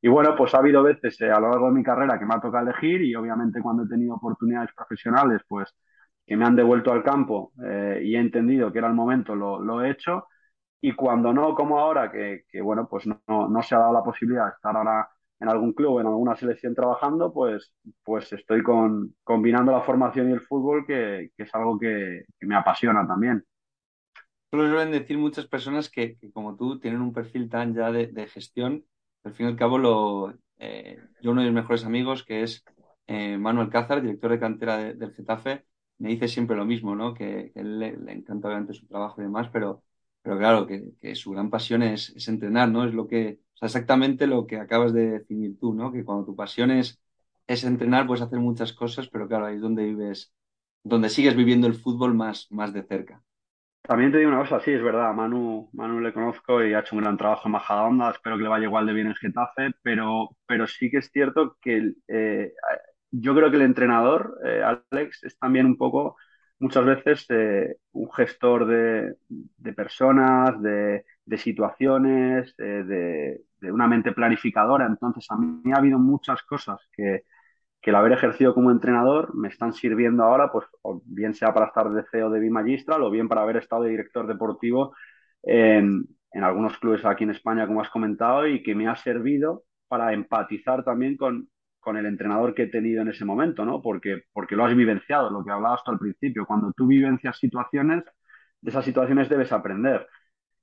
y 0.00 0.08
bueno, 0.08 0.34
pues 0.36 0.54
ha 0.54 0.58
habido 0.58 0.82
veces 0.82 1.20
eh, 1.20 1.30
a 1.30 1.40
lo 1.40 1.50
largo 1.50 1.66
de 1.66 1.72
mi 1.72 1.82
carrera 1.82 2.18
que 2.18 2.26
me 2.26 2.34
ha 2.34 2.40
tocado 2.40 2.68
elegir 2.68 3.02
y 3.02 3.14
obviamente 3.14 3.60
cuando 3.60 3.84
he 3.84 3.88
tenido 3.88 4.14
oportunidades 4.14 4.70
profesionales, 4.74 5.42
pues 5.48 5.74
que 6.26 6.36
me 6.36 6.44
han 6.44 6.56
devuelto 6.56 6.92
al 6.92 7.02
campo 7.04 7.52
eh, 7.64 8.00
y 8.04 8.16
he 8.16 8.18
entendido 8.20 8.72
que 8.72 8.78
era 8.78 8.88
el 8.88 8.94
momento, 8.94 9.34
lo, 9.34 9.60
lo, 9.60 9.82
he 9.82 9.90
hecho. 9.90 10.26
Y 10.80 10.92
cuando 10.94 11.32
no, 11.32 11.54
como 11.54 11.78
ahora, 11.80 12.10
que, 12.12 12.44
que 12.48 12.60
bueno, 12.60 12.88
pues 12.88 13.06
no, 13.06 13.20
no, 13.48 13.62
se 13.62 13.74
ha 13.74 13.78
dado 13.78 13.92
la 13.94 14.02
posibilidad 14.04 14.46
de 14.46 14.52
estar 14.52 14.76
ahora 14.76 15.08
en 15.40 15.48
algún 15.48 15.72
club, 15.72 16.00
en 16.00 16.06
alguna 16.06 16.36
selección 16.36 16.74
trabajando, 16.74 17.32
pues, 17.32 17.72
pues 18.04 18.32
estoy 18.32 18.62
con, 18.62 19.14
combinando 19.24 19.72
la 19.72 19.82
formación 19.82 20.30
y 20.30 20.32
el 20.32 20.40
fútbol, 20.40 20.86
que, 20.86 21.30
que 21.36 21.42
es 21.44 21.54
algo 21.54 21.78
que, 21.78 22.24
que 22.38 22.46
me 22.46 22.56
apasiona 22.56 23.06
también. 23.06 23.44
Solo 24.56 24.70
suelen 24.70 24.90
decir 24.90 25.18
muchas 25.18 25.46
personas 25.46 25.90
que, 25.90 26.16
como 26.32 26.56
tú 26.56 26.80
tienen 26.80 27.02
un 27.02 27.12
perfil 27.12 27.50
tan 27.50 27.74
ya 27.74 27.92
de, 27.92 28.26
gestión, 28.26 28.86
al 29.22 29.34
fin 29.34 29.44
y 29.44 29.48
al 29.50 29.56
cabo 29.56 29.76
lo, 29.76 30.34
eh, 30.56 30.98
yo 31.20 31.32
uno 31.32 31.42
de 31.42 31.48
mis 31.48 31.56
mejores 31.56 31.84
amigos, 31.84 32.24
que 32.24 32.42
es 32.42 32.64
eh, 33.06 33.36
Manuel 33.36 33.68
Cázar, 33.68 34.00
director 34.00 34.30
de 34.30 34.40
cantera 34.40 34.78
del 34.94 35.12
Getafe, 35.12 35.66
me 35.98 36.08
dice 36.08 36.26
siempre 36.26 36.56
lo 36.56 36.64
mismo, 36.64 36.96
¿no? 36.96 37.12
Que, 37.12 37.52
él 37.54 37.78
le, 37.78 37.88
encanta 38.10 38.48
obviamente 38.48 38.72
su 38.72 38.86
trabajo 38.86 39.20
y 39.20 39.24
demás, 39.24 39.50
pero, 39.52 39.82
pero 40.22 40.38
claro, 40.38 40.66
que, 40.66 41.14
su 41.14 41.32
gran 41.32 41.50
pasión 41.50 41.82
es, 41.82 42.26
entrenar, 42.26 42.70
¿no? 42.70 42.86
Es 42.86 42.94
lo 42.94 43.06
que, 43.06 43.40
exactamente 43.60 44.26
lo 44.26 44.46
que 44.46 44.56
acabas 44.58 44.94
de 44.94 45.10
definir 45.10 45.58
tú, 45.60 45.74
¿no? 45.74 45.92
Que 45.92 46.02
cuando 46.02 46.24
tu 46.24 46.34
pasión 46.34 46.70
es, 46.70 46.98
es 47.46 47.62
entrenar, 47.64 48.06
puedes 48.06 48.22
hacer 48.22 48.38
muchas 48.38 48.72
cosas, 48.72 49.06
pero 49.08 49.28
claro, 49.28 49.44
ahí 49.44 49.56
es 49.56 49.60
donde 49.60 49.84
vives, 49.84 50.32
donde 50.82 51.10
sigues 51.10 51.36
viviendo 51.36 51.66
el 51.66 51.74
fútbol 51.74 52.14
más, 52.14 52.46
más 52.50 52.72
de 52.72 52.84
cerca. 52.84 53.22
También 53.86 54.10
te 54.10 54.18
digo 54.18 54.30
una 54.30 54.40
cosa, 54.40 54.58
sí, 54.60 54.72
es 54.72 54.82
verdad, 54.82 55.14
Manu, 55.14 55.68
Manu 55.72 56.00
le 56.00 56.12
conozco 56.12 56.64
y 56.64 56.74
ha 56.74 56.80
hecho 56.80 56.96
un 56.96 57.02
gran 57.02 57.16
trabajo 57.16 57.46
en 57.46 57.52
Majadahonda, 57.52 58.10
espero 58.10 58.36
que 58.36 58.42
le 58.42 58.48
vaya 58.48 58.64
igual 58.64 58.84
de 58.86 58.92
bien 58.92 59.06
en 59.06 59.14
Getafe, 59.14 59.72
pero, 59.82 60.30
pero 60.44 60.66
sí 60.66 60.90
que 60.90 60.98
es 60.98 61.10
cierto 61.12 61.56
que 61.60 61.92
eh, 62.08 62.52
yo 63.12 63.34
creo 63.34 63.48
que 63.50 63.56
el 63.56 63.62
entrenador, 63.62 64.38
eh, 64.44 64.62
Alex, 64.90 65.22
es 65.24 65.38
también 65.38 65.66
un 65.66 65.76
poco, 65.76 66.16
muchas 66.58 66.84
veces, 66.84 67.26
eh, 67.28 67.76
un 67.92 68.10
gestor 68.12 68.66
de, 68.66 69.72
personas, 69.74 70.60
de, 70.60 71.04
situaciones, 71.36 72.56
de, 72.56 73.42
de, 73.60 73.72
una 73.72 73.86
mente 73.86 74.12
planificadora. 74.12 74.86
Entonces, 74.86 75.26
a 75.30 75.36
mí 75.36 75.72
ha 75.72 75.76
habido 75.78 75.98
muchas 75.98 76.42
cosas 76.42 76.80
que, 76.92 77.22
que 77.86 77.90
el 77.90 77.96
haber 77.96 78.10
ejercido 78.10 78.52
como 78.52 78.72
entrenador 78.72 79.32
me 79.36 79.46
están 79.46 79.72
sirviendo 79.72 80.24
ahora, 80.24 80.50
pues 80.50 80.66
o 80.82 81.00
bien 81.04 81.34
sea 81.34 81.54
para 81.54 81.66
estar 81.66 81.88
de 81.88 82.02
CEO 82.10 82.30
de 82.30 82.40
Bimagistral 82.40 83.00
o 83.04 83.12
bien 83.12 83.28
para 83.28 83.42
haber 83.42 83.58
estado 83.58 83.84
de 83.84 83.90
director 83.90 84.26
deportivo 84.26 84.92
en, 85.44 86.04
algunos 86.32 86.76
clubes 86.78 87.04
aquí 87.04 87.22
en 87.22 87.30
España, 87.30 87.64
como 87.68 87.80
has 87.80 87.88
comentado, 87.90 88.44
y 88.48 88.60
que 88.64 88.74
me 88.74 88.88
ha 88.88 88.96
servido 88.96 89.62
para 89.86 90.12
empatizar 90.12 90.82
también 90.82 91.16
con, 91.16 91.48
con 91.78 91.96
el 91.96 92.06
entrenador 92.06 92.54
que 92.56 92.64
he 92.64 92.66
tenido 92.66 93.02
en 93.02 93.08
ese 93.08 93.24
momento, 93.24 93.64
¿no? 93.64 93.80
Porque, 93.80 94.24
porque 94.32 94.56
lo 94.56 94.64
has 94.64 94.74
vivenciado, 94.74 95.30
lo 95.30 95.44
que 95.44 95.52
hablabas 95.52 95.84
tú 95.84 95.92
al 95.92 96.00
principio. 96.00 96.44
Cuando 96.44 96.72
tú 96.72 96.88
vivencias 96.88 97.38
situaciones, 97.38 98.02
de 98.62 98.70
esas 98.70 98.84
situaciones 98.84 99.28
debes 99.28 99.52
aprender. 99.52 100.08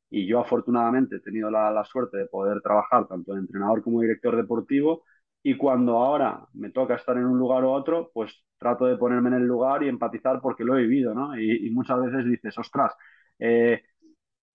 Y 0.10 0.28
yo 0.28 0.42
afortunadamente 0.42 1.16
he 1.16 1.20
tenido 1.22 1.50
la, 1.50 1.72
la 1.72 1.86
suerte 1.86 2.18
de 2.18 2.26
poder 2.26 2.60
trabajar 2.62 3.08
tanto 3.08 3.34
de 3.34 3.40
entrenador 3.40 3.82
como 3.82 4.02
director 4.02 4.36
deportivo 4.36 5.04
y 5.44 5.58
cuando 5.58 5.98
ahora 5.98 6.48
me 6.54 6.72
toca 6.72 6.96
estar 6.96 7.18
en 7.18 7.26
un 7.26 7.38
lugar 7.38 7.66
u 7.66 7.70
otro, 7.70 8.12
pues 8.14 8.44
trato 8.58 8.86
de 8.86 8.98
ponerme 8.98 9.30
en 9.30 9.36
el 9.36 9.46
lugar 9.46 9.84
y 9.84 9.90
empatizar 9.90 10.40
porque 10.42 10.64
lo 10.64 10.78
he 10.78 10.84
vivido, 10.84 11.14
¿no? 11.14 11.38
Y, 11.40 11.70
muchas 11.72 12.02
veces 12.02 12.26
dices, 12.26 12.58
ostras, 12.58 12.94
eh, 13.40 13.84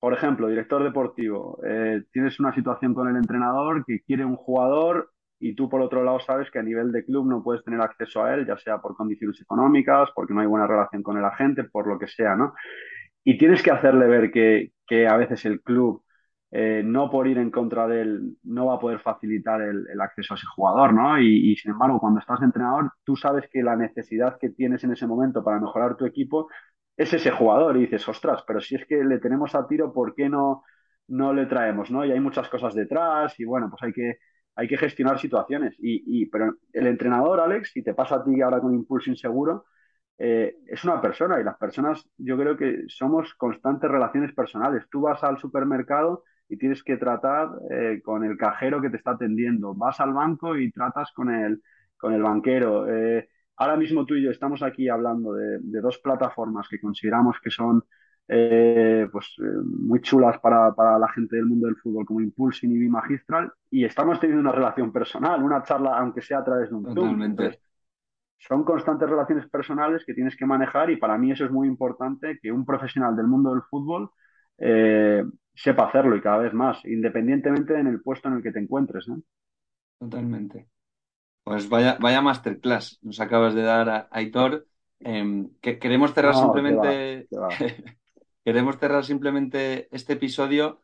por 0.00 0.14
ejemplo, 0.14 0.48
director 0.48 0.82
deportivo, 0.82 1.60
eh, 1.66 2.04
tienes 2.12 2.40
una 2.40 2.54
situación 2.54 2.94
con 2.94 3.08
el 3.08 3.16
entrenador 3.16 3.84
que 3.84 4.00
quiere 4.02 4.24
un 4.24 4.36
jugador 4.36 5.12
y 5.40 5.54
tú 5.54 5.68
por 5.68 5.82
otro 5.82 6.02
lado 6.04 6.20
sabes 6.20 6.50
que 6.50 6.58
a 6.58 6.62
nivel 6.62 6.90
de 6.92 7.04
club 7.04 7.28
no 7.28 7.42
puedes 7.42 7.64
tener 7.64 7.80
acceso 7.80 8.24
a 8.24 8.34
él, 8.34 8.46
ya 8.46 8.56
sea 8.56 8.78
por 8.78 8.96
condiciones 8.96 9.40
económicas, 9.40 10.10
porque 10.14 10.34
no 10.34 10.40
hay 10.40 10.46
buena 10.46 10.66
relación 10.66 11.02
con 11.02 11.18
el 11.18 11.24
agente, 11.24 11.64
por 11.64 11.86
lo 11.86 11.98
que 11.98 12.08
sea, 12.08 12.34
¿no? 12.34 12.54
Y 13.24 13.38
tienes 13.38 13.62
que 13.62 13.70
hacerle 13.70 14.06
ver 14.06 14.30
que, 14.30 14.72
que 14.86 15.06
a 15.06 15.16
veces 15.16 15.44
el 15.44 15.60
club, 15.62 16.02
eh, 16.50 16.82
no 16.84 17.10
por 17.10 17.26
ir 17.26 17.38
en 17.38 17.50
contra 17.50 17.86
de 17.86 18.00
él, 18.02 18.38
no 18.44 18.66
va 18.66 18.74
a 18.76 18.78
poder 18.78 19.00
facilitar 19.00 19.60
el, 19.60 20.00
acceso 20.00 20.34
a 20.34 20.36
ese 20.36 20.46
jugador, 20.46 20.94
¿no? 20.94 21.20
Y, 21.20 21.54
sin 21.56 21.72
embargo, 21.72 22.00
cuando 22.00 22.20
estás 22.20 22.40
entrenador, 22.42 22.92
tú 23.04 23.16
sabes 23.16 23.48
que 23.52 23.62
la 23.62 23.76
necesidad 23.76 24.38
que 24.38 24.50
tienes 24.50 24.82
en 24.84 24.92
ese 24.92 25.06
momento 25.06 25.44
para 25.44 25.60
mejorar 25.60 25.96
tu 25.96 26.06
equipo 26.06 26.48
es 26.96 27.12
ese 27.12 27.30
jugador 27.30 27.76
y 27.76 27.80
dices, 27.82 28.08
ostras, 28.08 28.42
pero 28.46 28.60
si 28.60 28.76
es 28.76 28.86
que 28.86 29.04
le 29.04 29.18
tenemos 29.18 29.54
a 29.54 29.66
tiro, 29.66 29.92
¿por 29.92 30.14
qué 30.14 30.28
no, 30.28 30.64
no 31.08 31.32
le 31.32 31.46
traemos? 31.46 31.90
¿no? 31.90 32.04
Y 32.04 32.12
hay 32.12 32.20
muchas 32.20 32.48
cosas 32.48 32.74
detrás 32.74 33.38
y 33.38 33.44
bueno, 33.44 33.68
pues 33.70 33.82
hay 33.82 33.92
que, 33.92 34.18
hay 34.56 34.68
que 34.68 34.78
gestionar 34.78 35.18
situaciones. 35.18 35.76
Y, 35.78 36.22
y, 36.22 36.26
pero 36.26 36.54
el 36.72 36.86
entrenador, 36.86 37.40
Alex, 37.40 37.72
si 37.72 37.82
te 37.82 37.94
pasa 37.94 38.16
a 38.16 38.24
ti 38.24 38.40
ahora 38.40 38.60
con 38.60 38.74
impulso 38.74 39.10
inseguro, 39.10 39.66
eh, 40.18 40.56
es 40.66 40.84
una 40.84 41.00
persona 41.00 41.40
y 41.40 41.44
las 41.44 41.56
personas 41.56 42.08
yo 42.16 42.36
creo 42.36 42.56
que 42.56 42.84
somos 42.88 43.34
constantes 43.34 43.90
relaciones 43.90 44.34
personales. 44.34 44.84
Tú 44.90 45.02
vas 45.02 45.22
al 45.22 45.38
supermercado 45.38 46.24
y 46.48 46.56
tienes 46.56 46.82
que 46.82 46.96
tratar 46.96 47.50
eh, 47.70 48.00
con 48.02 48.24
el 48.24 48.36
cajero 48.36 48.80
que 48.80 48.90
te 48.90 48.96
está 48.96 49.12
atendiendo. 49.12 49.74
Vas 49.74 50.00
al 50.00 50.12
banco 50.12 50.56
y 50.56 50.70
tratas 50.72 51.12
con 51.12 51.30
el, 51.30 51.62
con 51.96 52.12
el 52.12 52.22
banquero. 52.22 52.88
Eh, 52.88 53.28
ahora 53.56 53.76
mismo 53.76 54.06
tú 54.06 54.14
y 54.14 54.22
yo 54.22 54.30
estamos 54.30 54.62
aquí 54.62 54.88
hablando 54.88 55.34
de, 55.34 55.58
de 55.60 55.80
dos 55.80 55.98
plataformas 55.98 56.68
que 56.68 56.80
consideramos 56.80 57.38
que 57.42 57.50
son 57.50 57.84
eh, 58.30 59.08
pues, 59.10 59.26
eh, 59.38 59.62
muy 59.64 60.02
chulas 60.02 60.38
para, 60.38 60.74
para, 60.74 60.98
la 60.98 61.08
gente 61.08 61.36
del 61.36 61.46
mundo 61.46 61.66
del 61.66 61.76
fútbol, 61.76 62.04
como 62.04 62.20
Impulsing 62.20 62.70
y 62.72 62.78
Bimagistral, 62.78 63.50
y 63.70 63.84
estamos 63.84 64.20
teniendo 64.20 64.42
una 64.42 64.52
relación 64.52 64.92
personal, 64.92 65.42
una 65.42 65.62
charla, 65.62 65.98
aunque 65.98 66.20
sea 66.20 66.40
a 66.40 66.44
través 66.44 66.68
de 66.68 66.76
un 66.76 66.84
Totalmente. 66.84 67.42
Entonces, 67.42 67.62
son 68.36 68.64
constantes 68.64 69.08
relaciones 69.08 69.48
personales 69.48 70.04
que 70.04 70.12
tienes 70.12 70.36
que 70.36 70.44
manejar 70.44 70.90
y 70.90 70.96
para 70.96 71.16
mí 71.16 71.32
eso 71.32 71.46
es 71.46 71.50
muy 71.50 71.66
importante 71.66 72.38
que 72.40 72.52
un 72.52 72.66
profesional 72.66 73.16
del 73.16 73.26
mundo 73.26 73.50
del 73.50 73.62
fútbol 73.62 74.10
eh, 74.58 75.24
sepa 75.58 75.86
hacerlo 75.88 76.16
y 76.16 76.20
cada 76.20 76.38
vez 76.38 76.54
más, 76.54 76.84
independientemente 76.84 77.78
en 77.78 77.86
el 77.86 78.00
puesto 78.00 78.28
en 78.28 78.34
el 78.36 78.42
que 78.42 78.52
te 78.52 78.60
encuentres. 78.60 79.08
¿no? 79.08 79.20
Totalmente. 79.98 80.68
Pues 81.42 81.68
vaya, 81.68 81.96
vaya 82.00 82.20
masterclass 82.20 82.98
nos 83.02 83.20
acabas 83.20 83.54
de 83.54 83.62
dar, 83.62 83.88
a 83.88 84.08
Aitor. 84.10 84.66
Eh, 85.00 85.46
que 85.60 85.78
queremos 85.78 86.12
cerrar 86.12 86.34
No, 86.34 86.42
simplemente. 86.42 87.28
va, 87.32 87.48
va. 87.48 87.48
Queremos 88.44 88.78
cerrar 88.78 89.04
simplemente 89.04 89.88
este 89.94 90.14
episodio 90.14 90.82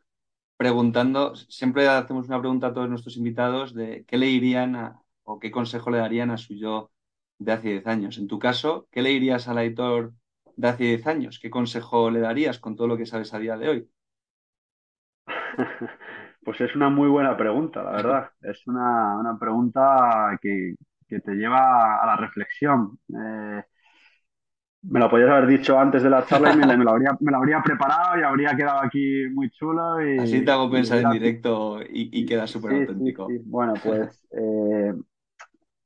preguntando, 0.57 1.35
siempre 1.35 1.87
hacemos 1.87 2.27
una 2.27 2.39
pregunta 2.39 2.67
a 2.67 2.73
todos 2.73 2.89
nuestros 2.89 3.17
invitados 3.17 3.73
de 3.73 4.05
qué 4.07 4.17
le 4.17 4.27
dirían 4.27 4.75
a, 4.75 5.01
o 5.23 5.39
qué 5.39 5.51
consejo 5.51 5.89
le 5.89 5.97
darían 5.99 6.31
a 6.31 6.37
su 6.37 6.55
yo 6.55 6.91
de 7.39 7.51
hace 7.53 7.69
10 7.69 7.87
años. 7.87 8.17
En 8.17 8.27
tu 8.27 8.39
caso, 8.39 8.87
¿qué 8.91 9.01
le 9.01 9.09
dirías 9.09 9.47
al 9.47 9.57
Aitor 9.57 10.13
de 10.55 10.67
hace 10.67 10.83
10 10.85 11.07
años? 11.07 11.39
¿Qué 11.39 11.49
consejo 11.49 12.09
le 12.11 12.19
darías 12.21 12.59
con 12.59 12.75
todo 12.75 12.87
lo 12.87 12.97
que 12.97 13.05
sabes 13.05 13.33
a 13.33 13.39
día 13.39 13.57
de 13.57 13.69
hoy? 13.69 13.89
Pues 16.43 16.61
es 16.61 16.75
una 16.75 16.89
muy 16.89 17.07
buena 17.09 17.35
pregunta, 17.35 17.81
la 17.81 17.91
verdad. 17.91 18.29
Es 18.43 18.67
una, 18.67 19.17
una 19.17 19.35
pregunta 19.39 20.37
que, 20.39 20.75
que, 21.07 21.19
te 21.19 21.33
lleva 21.33 21.99
a 22.03 22.05
la 22.05 22.15
reflexión. 22.17 22.99
Eh, 23.09 23.63
me 24.83 24.99
lo 24.99 25.09
podías 25.09 25.31
haber 25.31 25.47
dicho 25.47 25.79
antes 25.79 26.03
de 26.03 26.09
la 26.11 26.23
charla 26.23 26.53
y 26.53 26.57
me, 26.57 26.77
me, 26.77 26.83
lo, 26.83 26.91
habría, 26.91 27.17
me 27.19 27.31
lo 27.31 27.37
habría 27.37 27.63
preparado 27.63 28.19
y 28.19 28.23
habría 28.23 28.55
quedado 28.55 28.83
aquí 28.83 29.27
muy 29.33 29.49
chulo. 29.49 30.07
Y, 30.07 30.19
Así 30.19 30.45
te 30.45 30.51
hago 30.51 30.69
pensar 30.69 30.99
en 30.99 31.11
directo 31.11 31.81
y, 31.81 32.09
y 32.13 32.25
queda 32.27 32.45
súper 32.45 32.71
sí, 32.71 32.77
auténtico. 32.81 33.27
Sí, 33.27 33.37
sí. 33.39 33.43
Bueno, 33.47 33.73
pues 33.83 34.27
eh, 34.31 34.93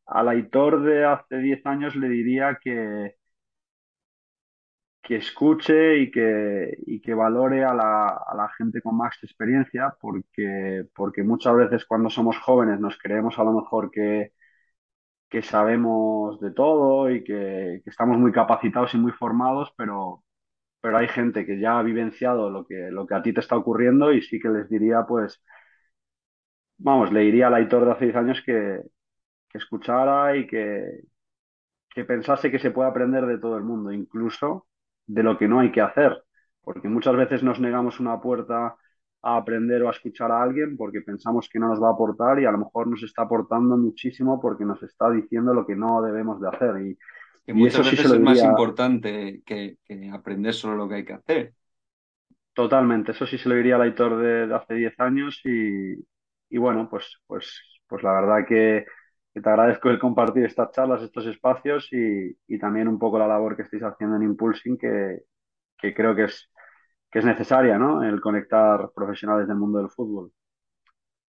al 0.08 0.28
Aitor 0.28 0.84
de 0.84 1.06
hace 1.06 1.38
10 1.38 1.66
años 1.66 1.96
le 1.96 2.10
diría 2.10 2.60
que, 2.62 3.16
que 5.10 5.18
escuche 5.18 5.98
y 5.98 6.12
que, 6.12 6.78
y 6.86 7.02
que 7.02 7.16
valore 7.16 7.64
a 7.66 7.74
la, 7.74 8.10
a 8.10 8.36
la, 8.36 8.50
gente 8.58 8.82
con 8.82 8.96
más 8.98 9.18
experiencia, 9.24 9.96
porque, 10.00 10.86
porque 10.96 11.24
muchas 11.24 11.56
veces 11.56 11.86
cuando 11.86 12.12
somos 12.12 12.38
jóvenes 12.38 12.80
nos 12.80 12.98
creemos 13.00 13.40
a 13.40 13.44
lo 13.44 13.54
mejor 13.54 13.90
que, 13.92 14.34
que 15.30 15.42
sabemos 15.44 16.40
de 16.42 16.52
todo 16.52 17.10
y 17.12 17.24
que, 17.24 17.82
que, 17.84 17.90
estamos 17.90 18.18
muy 18.18 18.32
capacitados 18.32 18.94
y 18.96 18.98
muy 18.98 19.12
formados, 19.14 19.74
pero, 19.78 20.24
pero 20.82 20.98
hay 20.98 21.08
gente 21.10 21.46
que 21.46 21.60
ya 21.60 21.80
ha 21.80 21.84
vivenciado 21.84 22.50
lo 22.52 22.66
que, 22.68 22.92
lo 22.92 23.08
que 23.08 23.16
a 23.16 23.24
ti 23.24 23.34
te 23.34 23.42
está 23.42 23.58
ocurriendo 23.58 24.14
y 24.14 24.22
sí 24.24 24.40
que 24.40 24.50
les 24.50 24.70
diría, 24.70 25.06
pues, 25.08 25.42
vamos, 26.78 27.12
le 27.12 27.22
diría 27.22 27.48
al 27.48 27.56
Aitor 27.56 27.86
de 27.86 27.92
hace 27.92 28.06
10 28.06 28.16
años 28.18 28.42
que, 28.46 28.82
que 29.50 29.58
escuchara 29.58 30.38
y 30.38 30.48
que, 30.48 31.04
que 31.90 32.06
pensase 32.06 32.52
que 32.52 32.60
se 32.60 32.72
puede 32.72 32.90
aprender 32.90 33.26
de 33.26 33.40
todo 33.40 33.58
el 33.58 33.64
mundo, 33.64 33.92
incluso 33.92 34.68
de 35.10 35.24
lo 35.24 35.38
que 35.38 35.48
no 35.48 35.60
hay 35.60 35.72
que 35.72 35.82
hacer, 35.82 36.24
porque 36.64 36.88
muchas 36.88 37.16
veces 37.16 37.42
nos 37.42 37.60
negamos 37.60 38.00
una 38.00 38.22
puerta 38.22 38.76
a 39.22 39.38
aprender 39.38 39.82
o 39.82 39.88
a 39.90 39.92
escuchar 39.92 40.32
a 40.32 40.42
alguien 40.42 40.78
porque 40.78 41.02
pensamos 41.02 41.50
que 41.50 41.60
no 41.60 41.68
nos 41.68 41.82
va 41.82 41.90
a 41.90 41.94
aportar 41.94 42.40
y 42.40 42.46
a 42.46 42.52
lo 42.52 42.60
mejor 42.60 42.88
nos 42.88 43.02
está 43.04 43.24
aportando 43.24 43.76
muchísimo 43.76 44.40
porque 44.40 44.64
nos 44.66 44.82
está 44.84 45.10
diciendo 45.10 45.54
lo 45.54 45.66
que 45.66 45.76
no 45.76 46.02
debemos 46.04 46.40
de 46.40 46.48
hacer. 46.48 46.82
Y, 46.82 46.98
que 47.44 47.54
muchas 47.54 47.88
y 47.88 47.92
veces 47.92 48.08
sí 48.08 48.16
es 48.16 48.22
más 48.22 48.44
importante 48.44 49.42
que, 49.44 49.78
que, 49.84 50.10
aprender 50.12 50.54
solo 50.54 50.76
lo 50.76 50.88
que 50.88 50.96
hay 50.96 51.06
que 51.06 51.14
hacer. 51.14 51.54
Totalmente, 52.54 53.12
eso 53.12 53.26
sí 53.26 53.40
se 53.40 53.50
lo 53.50 53.56
diría 53.56 53.76
al 53.76 53.82
Aitor 53.82 54.18
de, 54.18 54.48
de 54.48 54.56
hace 54.56 54.76
10 54.76 55.00
años 55.00 55.42
y, 55.44 55.96
y, 56.50 56.58
bueno, 56.58 56.88
pues, 56.88 57.20
pues, 57.26 57.60
pues 57.88 58.04
la 58.04 58.14
verdad 58.14 58.46
que, 58.48 58.86
que, 59.34 59.42
te 59.42 59.50
agradezco 59.50 59.90
el 59.90 60.00
compartir 60.00 60.46
estas 60.46 60.72
charlas, 60.72 61.02
estos 61.02 61.26
espacios 61.26 61.88
y, 61.92 62.38
y, 62.48 62.60
también 62.60 62.88
un 62.88 63.00
poco 63.00 63.20
la 63.20 63.28
labor 63.28 63.56
que 63.56 63.64
estáis 63.64 63.84
haciendo 63.84 64.16
en 64.16 64.24
Impulsing 64.24 64.78
que, 64.78 65.24
que 65.78 65.94
creo 65.94 66.16
que 66.16 66.26
es 66.26 66.50
que 67.12 67.20
es 67.20 67.26
necesaria, 67.26 67.78
¿no? 67.78 68.04
El 68.04 68.22
conectar 68.22 68.92
profesionales 68.94 69.48
del 69.48 69.58
mundo 69.58 69.80
del 69.80 69.90
fútbol. 69.90 70.32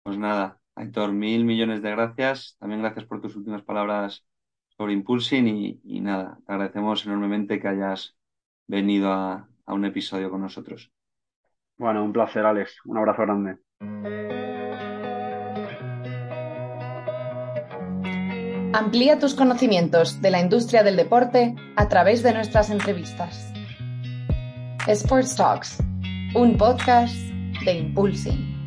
Pues 0.03 0.19
nada, 0.19 0.59
Aitor, 0.75 1.13
mil 1.13 1.45
millones 1.45 1.83
de 1.83 1.91
gracias. 1.91 2.57
También 2.59 2.83
gracias 2.83 3.05
por 3.05 3.21
tus 3.21 3.37
últimas 3.37 3.63
palabras 3.63 4.25
sobre 4.71 4.93
Impulsing 4.93 5.47
y, 5.47 5.81
y 5.85 6.01
nada, 6.01 6.39
te 6.47 6.53
agradecemos 6.53 7.07
enormemente 7.07 7.61
que 7.61 7.69
hayas 7.69 8.17
venido 8.67 9.13
a, 9.13 9.49
a 9.67 9.75
un 9.75 9.85
episodio 9.85 10.31
con 10.31 10.41
nosotros. 10.41 10.91
Bueno, 11.77 12.05
un 12.05 12.13
placer, 12.13 12.45
Alex. 12.45 12.81
Un 12.87 12.99
abrazo 12.99 13.23
grande. 13.23 14.58
Amplía 18.79 19.19
tus 19.19 19.35
conocimientos 19.35 20.23
de 20.23 20.31
la 20.31 20.39
industria 20.39 20.85
del 20.85 20.95
deporte 20.95 21.57
a 21.75 21.89
través 21.89 22.23
de 22.23 22.33
nuestras 22.33 22.71
entrevistas. 22.71 23.53
Sports 24.87 25.35
Talks, 25.35 25.79
un 26.37 26.57
podcast 26.57 27.17
de 27.65 27.73
Impulsing. 27.73 28.58